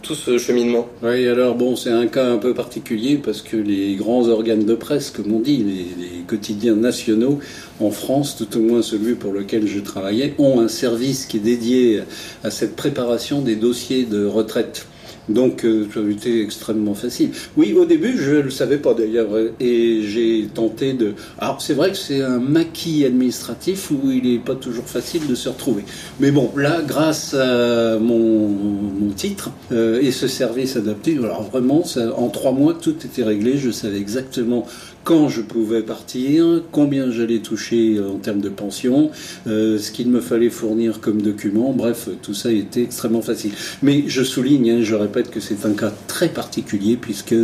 tout 0.00 0.14
ce 0.14 0.38
cheminement? 0.38 0.88
Oui, 1.02 1.28
alors 1.28 1.56
bon, 1.56 1.76
c'est 1.76 1.90
un 1.90 2.06
cas 2.06 2.24
un 2.24 2.38
peu 2.38 2.54
particulier 2.54 3.20
parce 3.22 3.42
que 3.42 3.58
les 3.58 3.96
grands 3.96 4.28
organes 4.28 4.64
de 4.64 4.74
presse, 4.74 5.10
comme 5.10 5.30
on 5.30 5.40
dit, 5.40 5.58
les, 5.58 6.06
les, 6.06 6.22
quotidiens 6.26 6.76
nationaux 6.76 7.38
en 7.78 7.90
France, 7.90 8.34
tout 8.34 8.56
au 8.56 8.62
moins 8.62 8.80
celui 8.80 9.14
pour 9.14 9.34
lequel 9.34 9.66
je 9.66 9.80
travaillais, 9.80 10.32
ont 10.38 10.58
un 10.60 10.68
service 10.68 11.26
qui 11.26 11.36
est 11.36 11.40
dédié 11.40 12.00
à 12.42 12.50
cette 12.50 12.76
préparation 12.76 13.42
des 13.42 13.56
dossiers 13.56 14.04
de 14.04 14.24
retraite. 14.24 14.86
Donc 15.28 15.64
euh, 15.64 15.86
ça 15.92 16.00
a 16.00 16.10
été 16.10 16.42
extrêmement 16.42 16.94
facile. 16.94 17.30
Oui, 17.56 17.72
au 17.74 17.84
début, 17.84 18.16
je 18.16 18.36
ne 18.36 18.42
le 18.42 18.50
savais 18.50 18.78
pas 18.78 18.94
d'ailleurs, 18.94 19.28
et 19.60 20.02
j'ai 20.02 20.48
tenté 20.52 20.92
de... 20.92 21.14
Alors 21.38 21.60
c'est 21.60 21.74
vrai 21.74 21.90
que 21.90 21.96
c'est 21.96 22.22
un 22.22 22.38
maquis 22.38 23.04
administratif 23.04 23.90
où 23.90 24.10
il 24.10 24.32
n'est 24.32 24.38
pas 24.38 24.54
toujours 24.54 24.86
facile 24.86 25.26
de 25.26 25.34
se 25.34 25.48
retrouver. 25.48 25.84
Mais 26.20 26.30
bon, 26.30 26.50
là, 26.56 26.82
grâce 26.86 27.34
à 27.34 27.98
mon, 27.98 28.48
mon 28.48 29.10
titre 29.10 29.50
euh, 29.72 30.00
et 30.00 30.10
ce 30.10 30.28
service 30.28 30.76
adapté, 30.76 31.16
alors 31.18 31.42
vraiment, 31.42 31.84
ça, 31.84 32.14
en 32.16 32.28
trois 32.28 32.52
mois, 32.52 32.74
tout 32.74 32.96
était 33.04 33.22
réglé. 33.22 33.58
Je 33.58 33.70
savais 33.70 33.98
exactement 33.98 34.66
quand 35.08 35.30
je 35.30 35.40
pouvais 35.40 35.80
partir, 35.80 36.60
combien 36.70 37.10
j'allais 37.10 37.38
toucher 37.38 37.96
euh, 37.96 38.10
en 38.10 38.18
termes 38.18 38.42
de 38.42 38.50
pension, 38.50 39.10
euh, 39.46 39.78
ce 39.78 39.90
qu'il 39.90 40.10
me 40.10 40.20
fallait 40.20 40.50
fournir 40.50 41.00
comme 41.00 41.22
document, 41.22 41.72
bref, 41.72 42.10
tout 42.20 42.34
ça 42.34 42.52
était 42.52 42.82
extrêmement 42.82 43.22
facile. 43.22 43.52
Mais 43.80 44.04
je 44.06 44.22
souligne, 44.22 44.70
hein, 44.70 44.78
je 44.82 44.94
répète 44.94 45.30
que 45.30 45.40
c'est 45.40 45.64
un 45.64 45.72
cas 45.72 45.94
très 46.08 46.28
particulier 46.28 46.98
puisque 47.00 47.34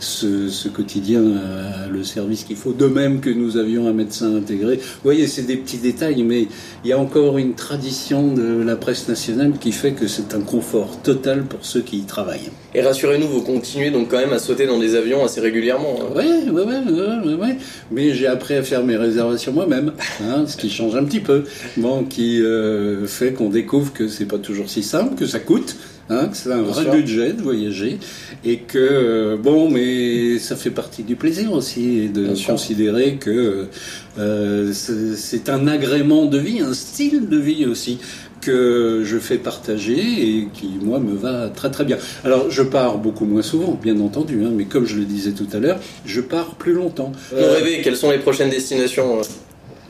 ce, 0.00 0.68
quotidien 0.68 1.22
a 1.36 1.88
le 1.88 2.02
service 2.04 2.44
qu'il 2.44 2.56
faut, 2.56 2.72
de 2.72 2.86
même 2.86 3.20
que 3.20 3.30
nous 3.30 3.56
avions 3.56 3.86
un 3.86 3.92
médecin 3.92 4.34
intégré. 4.34 4.76
Vous 4.76 5.04
voyez, 5.04 5.26
c'est 5.26 5.42
des 5.42 5.56
petits 5.56 5.78
détails, 5.78 6.22
mais 6.22 6.48
il 6.84 6.90
y 6.90 6.92
a 6.92 6.98
encore 6.98 7.38
une 7.38 7.54
tradition 7.54 8.32
de 8.32 8.62
la 8.62 8.76
presse 8.76 9.08
nationale 9.08 9.52
qui 9.60 9.72
fait 9.72 9.92
que 9.92 10.06
c'est 10.06 10.34
un 10.34 10.40
confort 10.40 11.00
total 11.02 11.44
pour 11.44 11.60
ceux 11.64 11.80
qui 11.80 11.98
y 11.98 12.04
travaillent. 12.04 12.50
Et 12.74 12.82
rassurez-nous, 12.82 13.26
vous 13.26 13.42
continuez 13.42 13.90
donc 13.90 14.08
quand 14.10 14.18
même 14.18 14.32
à 14.32 14.38
sauter 14.38 14.66
dans 14.66 14.78
des 14.78 14.94
avions 14.94 15.24
assez 15.24 15.40
régulièrement. 15.40 15.98
Oui, 16.16 16.24
oui, 16.52 16.62
oui, 16.66 17.36
oui, 17.40 17.48
mais 17.90 18.14
j'ai 18.14 18.26
appris 18.26 18.54
à 18.54 18.62
faire 18.62 18.84
mes 18.84 18.96
réservations 18.96 19.52
moi-même, 19.52 19.92
hein, 20.22 20.44
ce 20.46 20.56
qui 20.56 20.70
change 20.70 20.94
un 20.94 21.04
petit 21.04 21.20
peu, 21.20 21.44
bon, 21.76 22.04
qui 22.04 22.40
euh, 22.42 23.06
fait 23.06 23.32
qu'on 23.32 23.48
découvre 23.48 23.92
que 23.92 24.08
c'est 24.08 24.26
pas 24.26 24.38
toujours 24.38 24.68
si 24.68 24.82
simple, 24.82 25.14
que 25.16 25.26
ça 25.26 25.40
coûte, 25.40 25.76
Hein, 26.10 26.26
que 26.26 26.36
c'est 26.36 26.50
un 26.50 26.62
vrai 26.62 26.86
budget 26.90 27.34
de 27.34 27.40
voyager 27.40 28.00
et 28.44 28.58
que 28.58 28.78
euh, 28.78 29.36
bon, 29.36 29.70
mais 29.70 30.40
ça 30.40 30.56
fait 30.56 30.70
partie 30.70 31.04
du 31.04 31.14
plaisir 31.14 31.52
aussi 31.52 32.08
de 32.08 32.34
considérer 32.44 33.14
que 33.14 33.68
euh, 34.18 34.72
c'est 34.72 35.48
un 35.48 35.68
agrément 35.68 36.24
de 36.26 36.38
vie, 36.38 36.60
un 36.60 36.74
style 36.74 37.28
de 37.28 37.38
vie 37.38 37.64
aussi 37.64 37.98
que 38.40 39.02
je 39.04 39.18
fais 39.18 39.38
partager 39.38 39.98
et 39.98 40.48
qui, 40.52 40.70
moi, 40.82 40.98
me 40.98 41.14
va 41.14 41.48
très 41.48 41.70
très 41.70 41.84
bien. 41.84 41.98
Alors, 42.24 42.50
je 42.50 42.62
pars 42.62 42.98
beaucoup 42.98 43.24
moins 43.24 43.42
souvent, 43.42 43.78
bien 43.80 44.00
entendu, 44.00 44.42
hein, 44.44 44.50
mais 44.52 44.64
comme 44.64 44.86
je 44.86 44.96
le 44.96 45.04
disais 45.04 45.32
tout 45.32 45.48
à 45.52 45.58
l'heure, 45.58 45.78
je 46.06 46.20
pars 46.20 46.54
plus 46.56 46.72
longtemps. 46.72 47.12
Vous 47.30 47.36
rêvez, 47.36 47.82
quelles 47.82 47.96
sont 47.96 48.10
les 48.10 48.18
prochaines 48.18 48.50
destinations? 48.50 49.20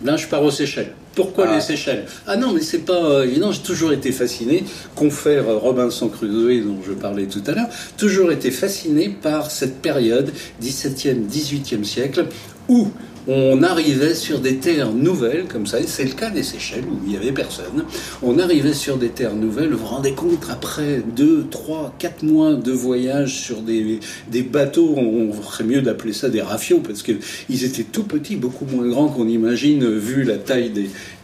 Là, 0.05 0.17
je 0.17 0.27
pars 0.27 0.43
aux 0.43 0.51
Seychelles. 0.51 0.93
Pourquoi 1.21 1.49
ah. 1.49 1.57
les 1.57 1.61
Seychelles 1.61 2.07
Ah 2.27 2.37
non, 2.37 2.55
mais 2.55 2.63
c'est 2.63 2.79
pas 2.87 3.05
euh, 3.05 3.25
évident. 3.25 3.53
J'ai 3.53 3.61
toujours 3.61 3.93
été 3.93 4.11
fasciné, 4.11 4.65
confère 4.95 5.45
Robinson 5.47 6.09
Crusoe 6.09 6.65
dont 6.65 6.79
je 6.87 6.93
parlais 6.93 7.27
tout 7.27 7.43
à 7.47 7.53
l'heure, 7.53 7.69
toujours 7.99 8.33
été 8.33 8.51
fasciné 8.51 9.11
par 9.11 9.51
cette 9.51 9.83
période 9.83 10.33
17e, 10.63 11.27
18e 11.29 11.85
siècle 11.85 12.27
où 12.69 12.89
on 13.29 13.63
arrivait 13.63 14.15
sur 14.15 14.41
des 14.41 14.57
terres 14.57 14.93
nouvelles, 14.93 15.45
comme 15.47 15.67
ça, 15.67 15.81
et 15.81 15.87
c'est 15.87 16.05
le 16.05 16.13
cas 16.13 16.31
des 16.31 16.43
Seychelles, 16.43 16.85
où 16.85 16.99
il 17.05 17.11
n'y 17.11 17.17
avait 17.17 17.33
personne. 17.33 17.85
On 18.23 18.39
arrivait 18.39 18.73
sur 18.73 18.97
des 18.97 19.09
terres 19.09 19.35
nouvelles, 19.35 19.71
vous 19.71 19.79
vous 19.79 19.87
rendez 19.87 20.13
compte, 20.13 20.47
après 20.51 21.03
2, 21.17 21.47
3, 21.51 21.95
4 21.99 22.23
mois 22.23 22.55
de 22.55 22.73
voyage 22.73 23.35
sur 23.41 23.63
des, 23.63 24.01
bateaux, 24.43 24.95
on 24.97 25.33
ferait 25.33 25.65
mieux 25.65 25.83
d'appeler 25.83 26.13
ça 26.13 26.29
des 26.29 26.41
rafiaux, 26.41 26.81
parce 26.81 27.03
qu'ils 27.03 27.65
étaient 27.65 27.85
tout 27.85 28.05
petits, 28.05 28.37
beaucoup 28.37 28.65
moins 28.65 28.87
grands 28.89 29.09
qu'on 29.09 29.29
imagine, 29.29 29.87
vu 29.87 30.25
la 30.25 30.37
taille 30.37 30.71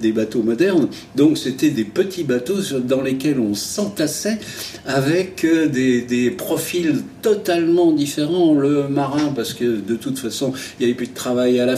des, 0.01 0.13
bateaux 0.13 0.43
modernes. 0.43 0.89
Donc 1.17 1.37
c'était 1.37 1.71
des 1.71 1.85
petits 1.85 2.25
bateaux 2.25 2.61
dans 2.85 3.03
lesquels 3.03 3.41
on 3.41 3.55
s'entassait 3.55 4.39
avec 4.87 5.45
euh, 5.45 5.67
des, 5.67 6.31
profils 6.31 7.03
totalement 7.23 7.93
différents. 7.93 8.55
Le 8.55 8.89
marin, 8.89 9.33
parce 9.35 9.53
que 9.53 9.65
de 9.65 9.97
toute 9.97 10.19
façon, 10.19 10.53
il 10.79 10.87
n'y 10.87 10.93
avait 10.93 10.97
plus 10.97 11.09
de 11.09 11.15
travail 11.15 11.59
à 11.61 11.67
la 11.67 11.77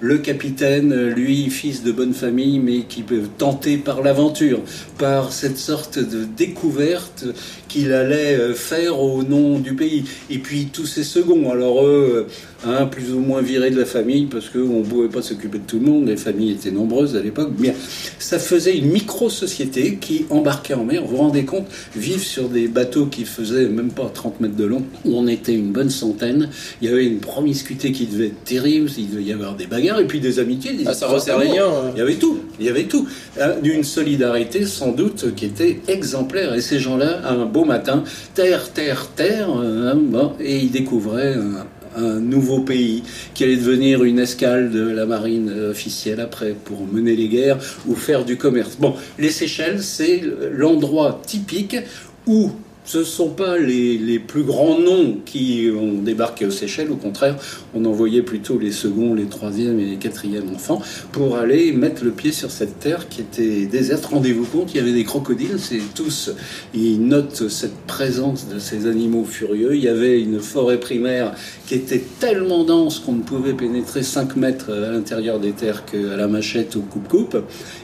Le 0.00 0.18
capitaine, 0.18 1.08
lui, 1.08 1.50
fils 1.50 1.82
de 1.82 1.92
bonne 1.92 2.14
famille, 2.14 2.58
mais 2.58 2.82
qui 2.82 3.02
peut 3.02 3.22
tenter 3.38 3.76
par 3.76 4.02
l'aventure, 4.02 4.60
par 4.98 5.32
cette 5.32 5.58
sorte 5.58 5.98
de 5.98 6.24
découverte 6.24 7.24
qu'il 7.68 7.92
allait 7.92 8.36
euh, 8.36 8.54
faire 8.54 9.00
au 9.00 9.22
nom 9.22 9.58
du 9.58 9.74
pays. 9.74 10.04
Et 10.30 10.38
puis 10.38 10.66
tous 10.72 10.86
ces 10.86 11.04
seconds, 11.04 11.50
alors 11.50 11.84
eux, 11.84 12.26
hein, 12.66 12.86
plus 12.86 13.12
ou 13.12 13.20
moins 13.20 13.42
virés 13.42 13.70
de 13.70 13.78
la 13.78 13.86
famille, 13.86 14.26
parce 14.26 14.48
qu'on 14.48 14.80
ne 14.80 14.84
pouvait 14.84 15.08
pas 15.08 15.22
s'occuper 15.22 15.58
de 15.58 15.64
tout 15.66 15.78
le 15.78 15.86
monde, 15.86 16.08
les 16.08 16.16
familles 16.16 16.52
étaient 16.52 16.70
nombreuses 16.70 17.16
à 17.16 17.22
l'époque, 17.22 17.52
bien 17.52 17.72
ça 18.18 18.38
faisait 18.38 18.76
une 18.76 18.90
micro-société 18.90 19.98
qui 20.00 20.26
embarquait 20.30 20.74
en 20.74 20.84
mer, 20.84 21.02
vous 21.02 21.16
vous 21.16 21.22
rendez 21.22 21.44
compte, 21.44 21.66
vivre 21.94 22.22
sur 22.22 22.48
des 22.48 22.68
bateaux 22.68 23.06
qui 23.06 23.24
faisaient 23.24 23.68
même 23.68 23.90
pas 23.90 24.10
30 24.12 24.40
mètres 24.40 24.56
de 24.56 24.64
long, 24.64 24.82
où 25.04 25.16
on 25.16 25.26
était 25.26 25.54
une 25.54 25.72
bonne 25.72 25.90
centaine, 25.90 26.50
il 26.80 26.88
y 26.88 26.92
avait 26.92 27.06
une 27.06 27.20
promiscuité 27.20 27.92
qui 27.92 28.06
devait 28.06 28.26
être 28.26 28.44
terrible, 28.44 28.90
il 28.98 29.10
devait 29.10 29.22
y 29.22 29.32
avoir 29.32 29.56
des 29.56 29.66
bagarres, 29.66 30.00
et 30.00 30.06
puis 30.06 30.20
des 30.20 30.38
amitiés, 30.38 30.72
des 30.72 30.86
ah, 30.86 30.94
ça 30.94 31.08
resserre 31.08 31.38
les 31.38 31.48
liens. 31.48 31.92
Il 31.94 31.98
y 31.98 32.02
avait 32.02 32.14
tout, 32.14 32.40
il 32.58 32.66
y 32.66 32.68
avait 32.68 32.84
tout. 32.84 33.06
Hein, 33.40 33.54
d'une 33.62 33.84
solidarité 33.84 34.64
sans 34.66 34.92
doute 34.92 35.34
qui 35.34 35.46
était 35.46 35.80
exemplaire, 35.88 36.54
et 36.54 36.60
ces 36.60 36.78
gens-là, 36.78 37.28
un 37.28 37.44
beau 37.44 37.64
matin, 37.64 38.04
terre, 38.34 38.72
terre, 38.72 39.08
terre, 39.14 39.48
euh, 39.58 39.94
bon, 39.94 40.32
et 40.40 40.58
ils 40.58 40.70
découvraient 40.70 41.34
un, 41.34 41.66
nouveau 41.96 42.60
pays 42.60 43.02
qui 43.34 43.44
allait 43.44 43.56
devenir 43.56 44.04
une 44.04 44.18
escale 44.18 44.70
de 44.70 44.88
la 44.88 45.06
marine 45.06 45.52
officielle 45.70 46.20
après 46.20 46.54
pour 46.64 46.86
mener 46.86 47.16
les 47.16 47.28
guerres 47.28 47.58
ou 47.86 47.94
faire 47.94 48.24
du 48.24 48.36
commerce. 48.36 48.76
Bon, 48.78 48.94
les 49.18 49.30
Seychelles, 49.30 49.82
c'est 49.82 50.22
l'endroit 50.52 51.20
typique 51.26 51.76
où 52.26 52.50
ce 52.86 52.98
ne 52.98 53.04
sont 53.04 53.30
pas 53.30 53.58
les, 53.58 54.18
plus 54.20 54.44
grands 54.44 54.78
noms 54.78 55.18
qui 55.24 55.68
ont 55.76 56.00
débarqué 56.00 56.46
aux 56.46 56.50
Seychelles, 56.50 56.90
au 56.90 56.96
contraire, 56.96 57.36
on 57.74 57.84
envoyait 57.84 58.22
plutôt 58.22 58.58
les 58.58 58.70
seconds, 58.70 59.12
les 59.12 59.26
troisièmes 59.26 59.80
et 59.80 59.84
les 59.84 59.96
quatrièmes 59.96 60.48
enfants 60.54 60.80
pour 61.12 61.36
aller 61.36 61.72
mettre 61.72 62.04
le 62.04 62.12
pied 62.12 62.32
sur 62.32 62.50
cette 62.50 62.78
terre 62.78 63.08
qui 63.08 63.20
était 63.20 63.66
déserte. 63.66 64.06
Rendez-vous 64.06 64.44
compte, 64.44 64.72
il 64.72 64.78
y 64.78 64.80
avait 64.80 64.92
des 64.92 65.04
crocodiles, 65.04 65.58
c'est 65.58 65.80
tous, 65.94 66.30
ils 66.74 67.00
notent 67.00 67.48
cette 67.48 67.76
présence 67.86 68.48
de 68.48 68.60
ces 68.60 68.86
animaux 68.86 69.24
furieux. 69.24 69.74
Il 69.74 69.82
y 69.82 69.88
avait 69.88 70.20
une 70.20 70.38
forêt 70.38 70.78
primaire 70.78 71.34
qui 71.66 71.74
était 71.74 72.02
tellement 72.20 72.64
dense 72.64 73.00
qu'on 73.00 73.14
ne 73.14 73.22
pouvait 73.22 73.54
pénétrer 73.54 74.04
5 74.04 74.36
mètres 74.36 74.72
à 74.72 74.92
l'intérieur 74.92 75.40
des 75.40 75.52
terres 75.52 75.84
qu'à 75.84 76.16
la 76.16 76.28
machette 76.28 76.76
ou 76.76 76.82
coupe-coupe. 76.82 77.36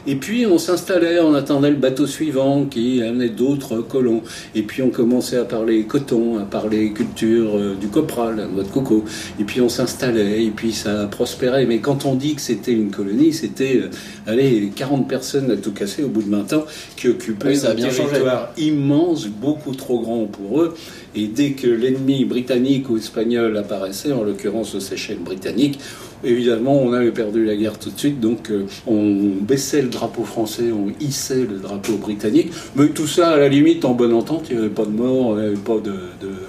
Et 0.07 0.15
puis 0.15 0.45
on 0.45 0.57
s'installait, 0.57 1.19
on 1.19 1.33
attendait 1.33 1.71
le 1.71 1.75
bateau 1.75 2.07
suivant 2.07 2.65
qui 2.65 3.03
amenait 3.03 3.29
d'autres 3.29 3.81
colons. 3.81 4.21
Et 4.55 4.63
puis 4.63 4.81
on 4.81 4.92
commençait 4.93 5.37
à 5.37 5.43
parler 5.43 5.83
coton, 5.83 6.39
à 6.39 6.43
parler 6.43 6.93
culture 6.93 7.57
euh, 7.57 7.75
du 7.75 7.87
copral, 7.87 8.37
la 8.37 8.45
noix 8.45 8.63
de 8.63 8.69
coco. 8.69 9.03
Et 9.39 9.43
puis 9.43 9.59
on 9.59 9.67
s'installait, 9.67 10.45
et 10.45 10.51
puis 10.51 10.71
ça 10.71 11.07
prospérait. 11.07 11.65
Mais 11.65 11.79
quand 11.79 12.05
on 12.05 12.15
dit 12.15 12.35
que 12.35 12.41
c'était 12.41 12.71
une 12.71 12.91
colonie, 12.91 13.33
c'était, 13.33 13.81
euh, 13.83 13.89
allez, 14.25 14.71
40 14.73 15.09
personnes 15.09 15.51
à 15.51 15.57
tout 15.57 15.73
casser 15.73 16.03
au 16.03 16.07
bout 16.07 16.23
de 16.23 16.29
20 16.29 16.53
ans 16.53 16.65
qui 16.95 17.09
occupaient 17.09 17.65
un 17.65 17.75
territoire 17.75 18.53
immense, 18.57 19.27
beaucoup 19.27 19.75
trop 19.75 19.99
grand 19.99 20.25
pour 20.25 20.61
eux. 20.61 20.75
Et 21.15 21.27
dès 21.27 21.51
que 21.51 21.67
l'ennemi 21.67 22.25
britannique 22.25 22.89
ou 22.89 22.97
espagnol 22.97 23.57
apparaissait, 23.57 24.13
en 24.13 24.23
l'occurrence 24.23 24.73
aux 24.75 24.79
Seychelles 24.79 25.19
britanniques, 25.19 25.79
évidemment, 26.23 26.81
on 26.81 26.93
avait 26.93 27.11
perdu 27.11 27.45
la 27.45 27.55
guerre 27.55 27.77
tout 27.77 27.89
de 27.89 27.99
suite, 27.99 28.19
donc 28.19 28.49
euh, 28.49 28.65
on 28.87 29.31
baissait 29.41 29.81
le 29.81 29.89
drapeau 29.89 30.23
français, 30.23 30.71
on 30.71 30.91
hissait 30.99 31.41
le 31.41 31.57
drapeau 31.57 31.93
britannique. 31.97 32.51
Mais 32.75 32.87
tout 32.89 33.07
ça, 33.07 33.31
à 33.31 33.37
la 33.37 33.49
limite, 33.49 33.85
en 33.85 33.93
bonne 33.93 34.13
entente, 34.13 34.47
il 34.49 34.57
n'y 34.57 34.61
avait 34.61 34.73
pas 34.73 34.85
de 34.85 34.91
mort, 34.91 35.37
il 35.37 35.41
n'y 35.41 35.47
avait 35.47 35.55
pas 35.55 35.77
de, 35.77 35.93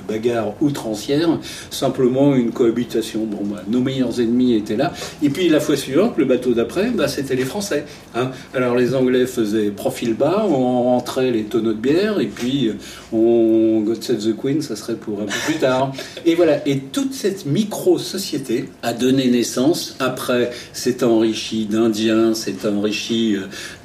bagarre 0.07 0.55
outrancière, 0.61 1.39
simplement 1.71 2.35
une 2.35 2.51
cohabitation. 2.51 3.25
Bon, 3.25 3.45
bah, 3.45 3.63
nos 3.69 3.81
meilleurs 3.81 4.21
ennemis 4.21 4.55
étaient 4.55 4.77
là. 4.77 4.93
Et 5.23 5.31
puis 5.31 5.49
la 5.49 5.61
fois 5.61 5.77
suivante, 5.77 6.15
le 6.17 6.25
bateau 6.25 6.53
d'après, 6.53 6.91
bah, 6.91 7.09
c'était 7.09 7.37
les 7.37 7.45
Français. 7.45 7.85
Hein. 8.15 8.31
Alors 8.55 8.77
les 8.77 8.95
Anglais 8.95 9.27
faisaient 9.27 9.71
profil 9.71 10.15
bas, 10.15 10.45
on 10.49 10.85
rentrait 10.85 11.31
les 11.31 11.45
tonneaux 11.45 11.73
de 11.73 11.79
bière, 11.79 12.21
et 12.21 12.27
puis 12.27 12.71
on 13.13 13.81
God 13.81 14.03
Save 14.03 14.19
the 14.19 14.37
Queen, 14.37 14.63
ça 14.63 14.77
serait 14.77 14.97
pour 14.97 15.21
un 15.21 15.27
peu 15.27 15.39
plus 15.47 15.57
tard. 15.57 15.93
Et 16.27 16.35
voilà, 16.35 16.67
et 16.67 16.79
toute 16.79 17.15
cette 17.15 17.47
micro-société 17.47 18.67
a 18.83 18.93
donné 18.93 19.29
naissance 19.29 19.97
après, 19.99 20.51
c'est 20.73 21.03
enrichi 21.03 21.67
d'Indiens, 21.67 22.35
c'est 22.35 22.67
enrichi 22.67 23.37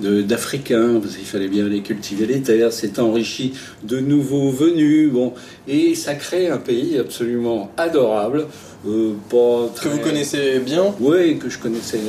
euh, 0.03 0.23
d'Africains, 0.23 0.99
parce 1.01 1.15
qu'il 1.15 1.25
fallait 1.25 1.47
bien 1.47 1.65
aller 1.65 1.81
cultiver 1.81 2.25
les 2.25 2.41
terres, 2.41 2.71
c'est 2.71 2.99
enrichi 2.99 3.53
de 3.83 3.99
nouveaux 3.99 4.51
venus, 4.51 5.11
bon, 5.11 5.33
et 5.67 5.95
ça 5.95 6.08
crée 6.15 6.47
un 6.49 6.57
pays 6.57 6.97
absolument 6.97 7.71
adorable 7.77 8.45
euh, 8.87 9.13
pas 9.29 9.69
Que 9.81 9.89
vous 9.89 9.99
connaissez 9.99 10.59
bien 10.59 10.95
Oui, 11.01 11.37
que 11.37 11.49
je 11.49 11.59
connaissais 11.59 11.99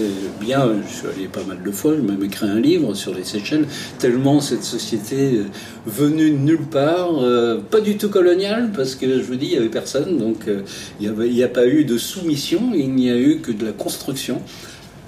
bien. 0.41 0.69
Je 0.87 0.95
suis 0.99 1.07
allé 1.09 1.27
pas 1.27 1.43
mal 1.43 1.61
de 1.65 1.71
fois. 1.73 1.95
J'ai 1.97 2.03
même 2.03 2.23
écrit 2.23 2.47
un 2.47 2.61
livre 2.61 2.95
sur 2.95 3.13
les 3.13 3.25
Seychelles. 3.25 3.67
Tellement 3.99 4.41
cette 4.41 4.63
société 4.63 5.39
euh, 5.39 5.45
venue 5.87 6.31
de 6.31 6.37
nulle 6.37 6.67
part, 6.67 7.23
euh, 7.23 7.59
pas 7.59 7.81
du 7.81 7.97
tout 7.97 8.09
coloniale, 8.09 8.71
parce 8.75 8.95
que 8.95 9.19
je 9.19 9.25
vous 9.25 9.35
dis, 9.35 9.47
il 9.47 9.53
n'y 9.53 9.57
avait 9.57 9.69
personne. 9.69 10.17
Donc 10.19 10.47
il 11.01 11.11
n'y 11.11 11.43
a, 11.43 11.49
pas 11.49 11.67
eu 11.67 11.85
de 11.85 11.99
soumission, 11.99 12.71
il 12.73 12.95
n'y 12.95 13.11
a 13.11 13.17
eu 13.17 13.41
que 13.41 13.51
de 13.51 13.65
la 13.65 13.73
construction. 13.73 14.41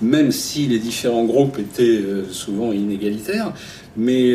Même 0.01 0.33
si 0.33 0.67
les 0.67 0.81
différents 0.81 1.25
groupes 1.25 1.61
étaient 1.61 2.03
souvent 2.33 2.73
inégalitaires, 2.73 3.53
mais 3.97 4.35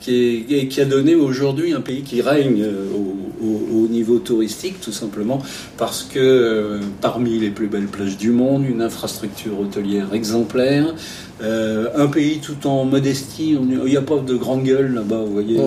qui, 0.00 0.44
qui, 0.68 0.80
a 0.80 0.84
donné 0.84 1.14
aujourd'hui 1.14 1.72
un 1.72 1.80
pays 1.80 2.02
qui 2.02 2.20
règne 2.20 2.64
au 2.94 3.28
au, 3.42 3.88
niveau 3.88 4.18
touristique, 4.18 4.80
tout 4.80 4.92
simplement 4.92 5.40
parce 5.76 6.02
que 6.02 6.18
euh, 6.18 6.80
parmi 7.00 7.38
les 7.38 7.50
plus 7.50 7.66
belles 7.66 7.86
plages 7.86 8.16
du 8.16 8.30
monde, 8.30 8.64
une 8.68 8.82
infrastructure 8.82 9.58
hôtelière 9.58 10.12
exemplaire, 10.12 10.94
euh, 11.42 11.88
un 11.96 12.08
pays 12.08 12.38
tout 12.38 12.66
en 12.66 12.84
modestie, 12.84 13.56
il 13.60 13.78
n'y 13.84 13.96
a 13.96 14.02
pas 14.02 14.18
de 14.18 14.34
grande 14.34 14.64
gueule 14.64 14.94
là-bas, 14.94 15.22
vous 15.24 15.32
voyez, 15.32 15.60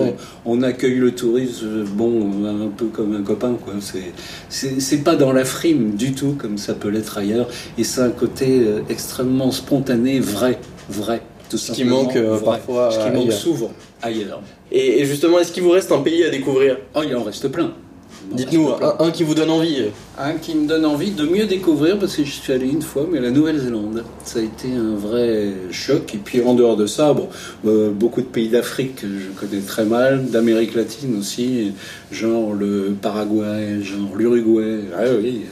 on 0.44 0.62
accueille 0.62 0.98
le 0.98 1.12
tourisme, 1.12 1.84
bon, 1.94 2.30
un 2.46 2.68
peu 2.68 2.86
comme 2.86 3.14
un 3.16 3.22
copain, 3.22 3.56
quoi. 3.62 3.74
C'est 4.48 5.04
pas 5.04 5.16
dans 5.16 5.32
la 5.32 5.44
frime 5.44 5.94
du 5.94 6.12
tout 6.12 6.34
comme 6.38 6.58
ça 6.58 6.74
peut 6.74 6.88
l'être 6.88 7.18
ailleurs, 7.18 7.48
et 7.78 7.84
c'est 7.84 8.02
un 8.02 8.10
côté 8.10 8.60
euh, 8.60 8.80
extrêmement 8.90 9.50
spontané, 9.50 10.20
vrai, 10.20 10.58
vrai. 10.90 11.22
Tout 11.52 11.58
ce 11.58 11.72
qui 11.72 11.84
manque 11.84 12.18
parfois. 12.42 12.90
Ce 12.90 12.98
qui 12.98 13.10
manque 13.10 13.30
souvent 13.30 13.70
ailleurs. 14.00 14.40
Et, 14.70 15.04
justement, 15.04 15.38
est-ce 15.38 15.52
qu'il 15.52 15.62
vous 15.62 15.70
reste 15.70 15.92
un 15.92 16.00
pays 16.00 16.24
à 16.24 16.30
découvrir? 16.30 16.78
Oh, 16.94 17.00
il 17.04 17.14
en 17.14 17.22
reste 17.22 17.48
plein. 17.48 17.74
Dites-nous 18.30 18.70
un, 18.98 19.10
qui 19.10 19.24
vous 19.24 19.34
donne 19.34 19.50
envie. 19.50 19.84
Un 20.18 20.34
qui 20.34 20.54
me 20.54 20.66
donne 20.66 20.84
envie 20.84 21.10
de 21.10 21.24
mieux 21.24 21.46
découvrir 21.46 21.98
parce 21.98 22.16
que 22.16 22.24
je 22.24 22.30
suis 22.30 22.52
allé 22.52 22.66
une 22.66 22.82
fois, 22.82 23.06
mais 23.10 23.20
la 23.20 23.30
Nouvelle-Zélande. 23.30 24.04
Ça 24.24 24.38
a 24.38 24.42
été 24.42 24.68
un 24.68 24.94
vrai 24.94 25.52
choc. 25.70 26.14
Et 26.14 26.18
puis 26.18 26.42
en 26.42 26.54
dehors 26.54 26.76
de 26.76 26.86
ça, 26.86 27.12
bon, 27.12 27.28
euh, 27.66 27.90
beaucoup 27.90 28.20
de 28.20 28.26
pays 28.26 28.48
d'Afrique 28.48 28.96
que 28.96 29.06
je 29.06 29.28
connais 29.38 29.62
très 29.62 29.84
mal, 29.84 30.26
d'Amérique 30.26 30.74
latine 30.74 31.18
aussi, 31.18 31.72
genre 32.10 32.54
le 32.54 32.94
Paraguay, 33.00 33.82
genre 33.82 34.16
l'Uruguay. 34.16 34.80
Ah 34.96 35.04
oui, 35.20 35.42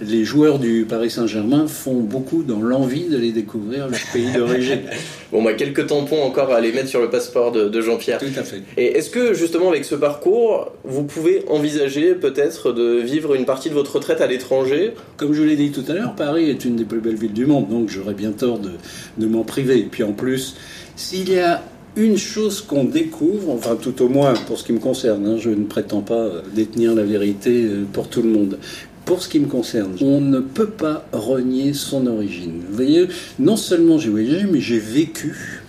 les 0.00 0.24
joueurs 0.24 0.58
du 0.58 0.86
Paris 0.88 1.10
Saint-Germain 1.10 1.66
font 1.66 2.00
beaucoup 2.00 2.42
dans 2.42 2.60
l'envie 2.60 3.04
de 3.04 3.16
les 3.16 3.32
découvrir, 3.32 3.88
leur 3.88 4.00
pays 4.12 4.30
d'origine. 4.32 4.82
bon, 5.32 5.42
bah, 5.42 5.54
quelques 5.54 5.86
tampons 5.86 6.22
encore 6.22 6.52
à 6.52 6.60
les 6.60 6.72
mettre 6.72 6.88
sur 6.88 7.00
le 7.00 7.10
passeport 7.10 7.52
de, 7.52 7.80
Jean-Pierre. 7.80 8.18
Tout 8.18 8.26
à 8.36 8.42
fait. 8.42 8.62
Et 8.76 8.96
est-ce 8.96 9.10
que, 9.10 9.34
justement, 9.34 9.68
avec 9.68 9.84
ce 9.84 9.94
parcours, 9.94 10.72
vous 10.84 11.04
pouvez 11.04 11.44
envisager 11.48 12.13
peut-être 12.14 12.72
de 12.72 13.00
vivre 13.00 13.34
une 13.34 13.44
partie 13.44 13.68
de 13.68 13.74
votre 13.74 13.96
retraite 13.96 14.20
à 14.20 14.26
l'étranger 14.26 14.94
Comme 15.16 15.32
je 15.32 15.42
l'ai 15.42 15.56
dit 15.56 15.70
tout 15.70 15.84
à 15.88 15.94
l'heure, 15.94 16.14
Paris 16.14 16.48
est 16.50 16.64
une 16.64 16.76
des 16.76 16.84
plus 16.84 17.00
belles 17.00 17.16
villes 17.16 17.32
du 17.32 17.46
monde, 17.46 17.68
donc 17.68 17.88
j'aurais 17.88 18.14
bien 18.14 18.32
tort 18.32 18.58
de, 18.58 19.26
m'en 19.26 19.44
priver. 19.44 19.78
Et 19.78 19.84
puis 19.84 20.02
en 20.02 20.12
plus, 20.12 20.56
s'il 20.96 21.30
y 21.32 21.38
a 21.38 21.62
une 21.96 22.16
chose 22.16 22.60
qu'on 22.60 22.84
découvre, 22.84 23.50
enfin 23.50 23.76
tout 23.80 24.02
au 24.02 24.08
moins 24.08 24.34
pour 24.46 24.58
ce 24.58 24.64
qui 24.64 24.72
me 24.72 24.80
concerne, 24.80 25.26
hein, 25.26 25.36
je 25.38 25.50
ne 25.50 25.64
prétends 25.64 26.00
pas 26.00 26.28
détenir 26.52 26.94
la 26.94 27.04
vérité 27.04 27.64
euh, 27.64 27.84
pour 27.92 28.08
tout 28.08 28.22
le 28.22 28.30
monde, 28.30 28.58
pour 29.04 29.22
ce 29.22 29.28
qui 29.28 29.38
me 29.38 29.46
concerne, 29.46 29.94
on 30.00 30.20
ne 30.20 30.40
peut 30.40 30.70
pas 30.70 31.06
renier 31.12 31.72
son 31.72 32.06
origine. 32.06 32.62
Vous 32.68 32.74
voyez, 32.74 33.06
non 33.38 33.56
seulement 33.56 33.98
j'ai 33.98 34.10
voyagé, 34.10 34.46
mais 34.50 34.60
j'ai 34.60 34.78
vécu. 34.78 35.62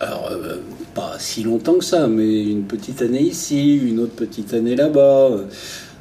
Alors, 0.00 0.30
euh, 0.30 0.56
pas 0.94 1.16
si 1.18 1.42
longtemps 1.42 1.74
que 1.74 1.84
ça, 1.84 2.06
mais 2.06 2.42
une 2.42 2.64
petite 2.64 3.02
année 3.02 3.22
ici, 3.22 3.76
une 3.76 4.00
autre 4.00 4.14
petite 4.14 4.54
année 4.54 4.74
là-bas. 4.74 5.30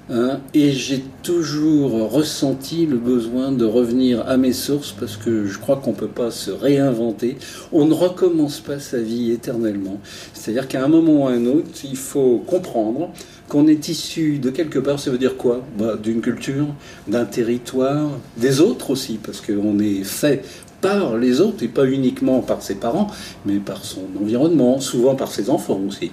Hein, 0.10 0.40
et 0.54 0.72
j'ai 0.72 1.04
toujours 1.22 2.10
ressenti 2.10 2.86
le 2.86 2.96
besoin 2.96 3.52
de 3.52 3.66
revenir 3.66 4.26
à 4.26 4.38
mes 4.38 4.54
sources 4.54 4.94
parce 4.98 5.18
que 5.18 5.46
je 5.46 5.60
crois 5.60 5.76
qu'on 5.76 5.92
ne 5.92 5.98
peut 5.98 6.08
pas 6.08 6.32
se 6.32 6.50
réinventer. 6.50 7.38
On 7.74 7.86
ne 7.86 7.94
recommence 7.94 8.62
pas 8.62 8.80
sa 8.80 9.00
vie 9.00 9.32
éternellement. 9.32 10.00
C'est-à-dire 10.34 10.70
qu'à 10.70 10.84
un 10.84 10.88
moment 10.88 11.24
ou 11.24 11.28
à 11.28 11.32
un 11.32 11.46
autre, 11.46 11.68
il 11.84 11.98
faut 11.98 12.42
comprendre 12.48 13.12
qu'on 13.50 13.68
est 13.68 13.90
issu 13.90 14.40
de 14.40 14.50
quelque 14.50 14.80
part, 14.80 15.00
ça 15.00 15.12
veut 15.12 15.18
dire 15.18 15.36
quoi? 15.36 15.62
Bah, 15.78 15.98
D'une 16.02 16.22
culture, 16.22 16.68
d'un 17.08 17.26
territoire, 17.26 18.10
des 18.38 18.62
autres 18.62 18.92
aussi, 18.92 19.20
parce 19.22 19.42
qu'on 19.42 19.80
est 19.80 20.04
fait 20.04 20.44
par 20.80 21.18
les 21.18 21.42
autres 21.42 21.64
et 21.64 21.68
pas 21.68 21.86
uniquement 21.86 22.40
par 22.42 22.62
ses 22.62 22.76
parents, 22.76 23.08
mais 23.46 23.58
par 23.58 23.84
son 23.84 24.04
environnement, 24.22 24.80
souvent 24.80 25.16
par 25.16 25.32
ses 25.32 25.50
enfants 25.50 25.82
aussi. 25.88 26.12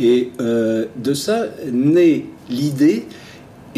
Et 0.00 0.30
euh, 0.40 0.86
de 0.96 1.14
ça 1.14 1.46
naît 1.70 2.24
l'idée 2.48 3.06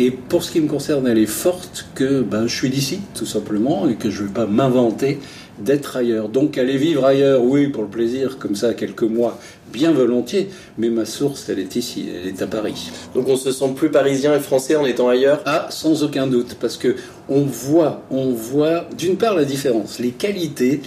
Et 0.00 0.12
pour 0.12 0.44
ce 0.44 0.52
qui 0.52 0.60
me 0.60 0.68
concerne, 0.68 1.08
elle 1.08 1.18
est 1.18 1.26
forte 1.26 1.86
que 1.96 2.22
ben, 2.22 2.46
je 2.46 2.54
suis 2.54 2.70
d'ici, 2.70 3.00
tout 3.16 3.26
simplement, 3.26 3.88
et 3.88 3.96
que 3.96 4.10
je 4.10 4.22
ne 4.22 4.28
vais 4.28 4.32
pas 4.32 4.46
m'inventer 4.46 5.18
d'être 5.58 5.96
ailleurs. 5.96 6.28
Donc 6.28 6.56
aller 6.56 6.76
vivre 6.76 7.04
ailleurs, 7.04 7.42
oui, 7.42 7.66
pour 7.66 7.82
le 7.82 7.88
plaisir, 7.88 8.38
comme 8.38 8.54
ça, 8.54 8.74
quelques 8.74 9.02
mois, 9.02 9.40
bien 9.72 9.90
volontiers, 9.90 10.50
mais 10.78 10.88
ma 10.88 11.04
source, 11.04 11.48
elle 11.48 11.58
est 11.58 11.74
ici, 11.74 12.06
elle 12.14 12.28
est 12.28 12.40
à 12.42 12.46
Paris. 12.46 12.92
Donc 13.12 13.26
on 13.26 13.36
se 13.36 13.50
sent 13.50 13.72
plus 13.74 13.90
parisien 13.90 14.36
et 14.36 14.40
français 14.40 14.76
en 14.76 14.86
étant 14.86 15.08
ailleurs? 15.08 15.42
Ah, 15.46 15.66
sans 15.70 16.04
aucun 16.04 16.28
doute, 16.28 16.56
parce 16.60 16.76
que 16.76 16.94
on 17.28 17.42
voit, 17.42 18.02
on 18.12 18.30
voit 18.30 18.88
d'une 18.96 19.16
part 19.16 19.34
la 19.34 19.44
différence, 19.44 19.98
les 19.98 20.10
qualités 20.10 20.80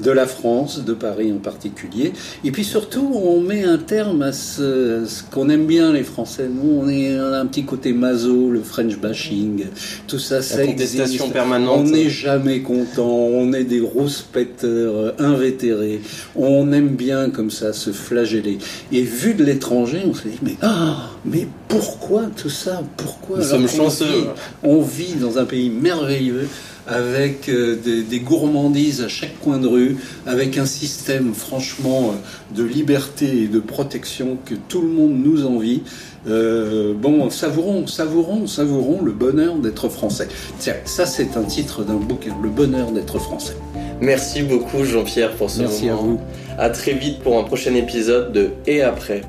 de 0.00 0.10
la 0.10 0.26
France, 0.26 0.84
de 0.84 0.92
Paris 0.92 1.32
en 1.32 1.38
particulier. 1.38 2.12
Et 2.44 2.50
puis 2.50 2.64
surtout, 2.64 3.10
on 3.14 3.40
met 3.40 3.64
un 3.64 3.78
terme 3.78 4.22
à 4.22 4.32
ce, 4.32 5.04
qu'on 5.30 5.48
aime 5.48 5.66
bien 5.66 5.92
les 5.92 6.04
Français. 6.04 6.48
Nous, 6.48 6.80
on, 6.80 6.88
est, 6.88 7.16
a 7.16 7.40
un 7.40 7.46
petit 7.46 7.64
côté 7.64 7.92
maso, 7.92 8.50
le 8.50 8.62
French 8.62 8.98
bashing, 8.98 9.66
tout 10.06 10.18
ça, 10.18 10.42
ça 10.42 10.64
existe. 10.64 11.32
permanente. 11.32 11.80
On 11.80 11.84
n'est 11.84 12.10
jamais 12.10 12.60
content, 12.60 13.08
on 13.08 13.52
est 13.52 13.64
des 13.64 13.80
rouspéteurs 13.80 15.14
invétérés. 15.18 16.00
On 16.36 16.72
aime 16.72 16.96
bien 16.96 17.30
comme 17.30 17.50
ça 17.50 17.72
se 17.72 17.90
flageller. 17.90 18.58
Et 18.92 19.02
vu 19.02 19.34
de 19.34 19.44
l'étranger, 19.44 20.02
on 20.06 20.14
se 20.14 20.28
dit 20.28 20.38
mais 20.42 20.56
ah, 20.62 21.10
mais 21.24 21.46
pourquoi 21.68 22.24
tout 22.36 22.50
ça? 22.50 22.82
Pourquoi 22.96 23.38
Nous 23.38 23.44
sommes 23.44 23.68
chanceux. 23.68 24.28
on 24.62 24.80
vit 24.80 25.14
dans 25.14 25.38
un 25.38 25.44
pays 25.44 25.70
merveilleux 25.70 26.48
avec 26.88 27.48
euh, 27.48 27.76
des, 27.76 28.20
gourmandises 28.20 29.02
à 29.02 29.08
chaque 29.08 29.38
coin 29.40 29.58
de 29.58 29.68
rue, 29.68 29.96
avec 30.26 30.58
un 30.58 30.66
système 30.66 31.34
franchement 31.34 32.12
euh, 32.12 32.56
de 32.56 32.64
liberté 32.64 33.42
et 33.42 33.46
de 33.46 33.60
protection 33.60 34.38
que 34.44 34.54
tout 34.54 34.80
le 34.80 34.88
monde 34.88 35.12
nous 35.12 35.46
envie. 35.46 35.82
Euh, 36.28 36.94
bon, 36.94 37.30
savourons, 37.30 37.86
savourons, 37.86 38.46
savourons 38.46 39.02
le 39.02 39.12
bonheur 39.12 39.56
d'être 39.56 39.88
français. 39.88 40.28
Tiens, 40.58 40.74
ça 40.84 41.06
c'est 41.06 41.36
un 41.36 41.44
titre 41.44 41.84
d'un 41.84 41.94
bouquin, 41.94 42.34
Le 42.42 42.48
bonheur 42.48 42.90
d'être 42.90 43.18
français. 43.18 43.56
Merci 44.00 44.42
beaucoup 44.42 44.84
Jean-Pierre 44.84 45.32
pour 45.32 45.50
ce 45.50 45.60
Merci 45.60 45.86
moment. 45.86 46.02
Merci 46.02 46.08
à 46.08 46.54
vous. 46.54 46.58
À 46.58 46.70
très 46.70 46.94
vite 46.94 47.20
pour 47.20 47.38
un 47.38 47.44
prochain 47.44 47.74
épisode 47.74 48.32
de 48.32 48.50
Et 48.66 48.82
après. 48.82 49.22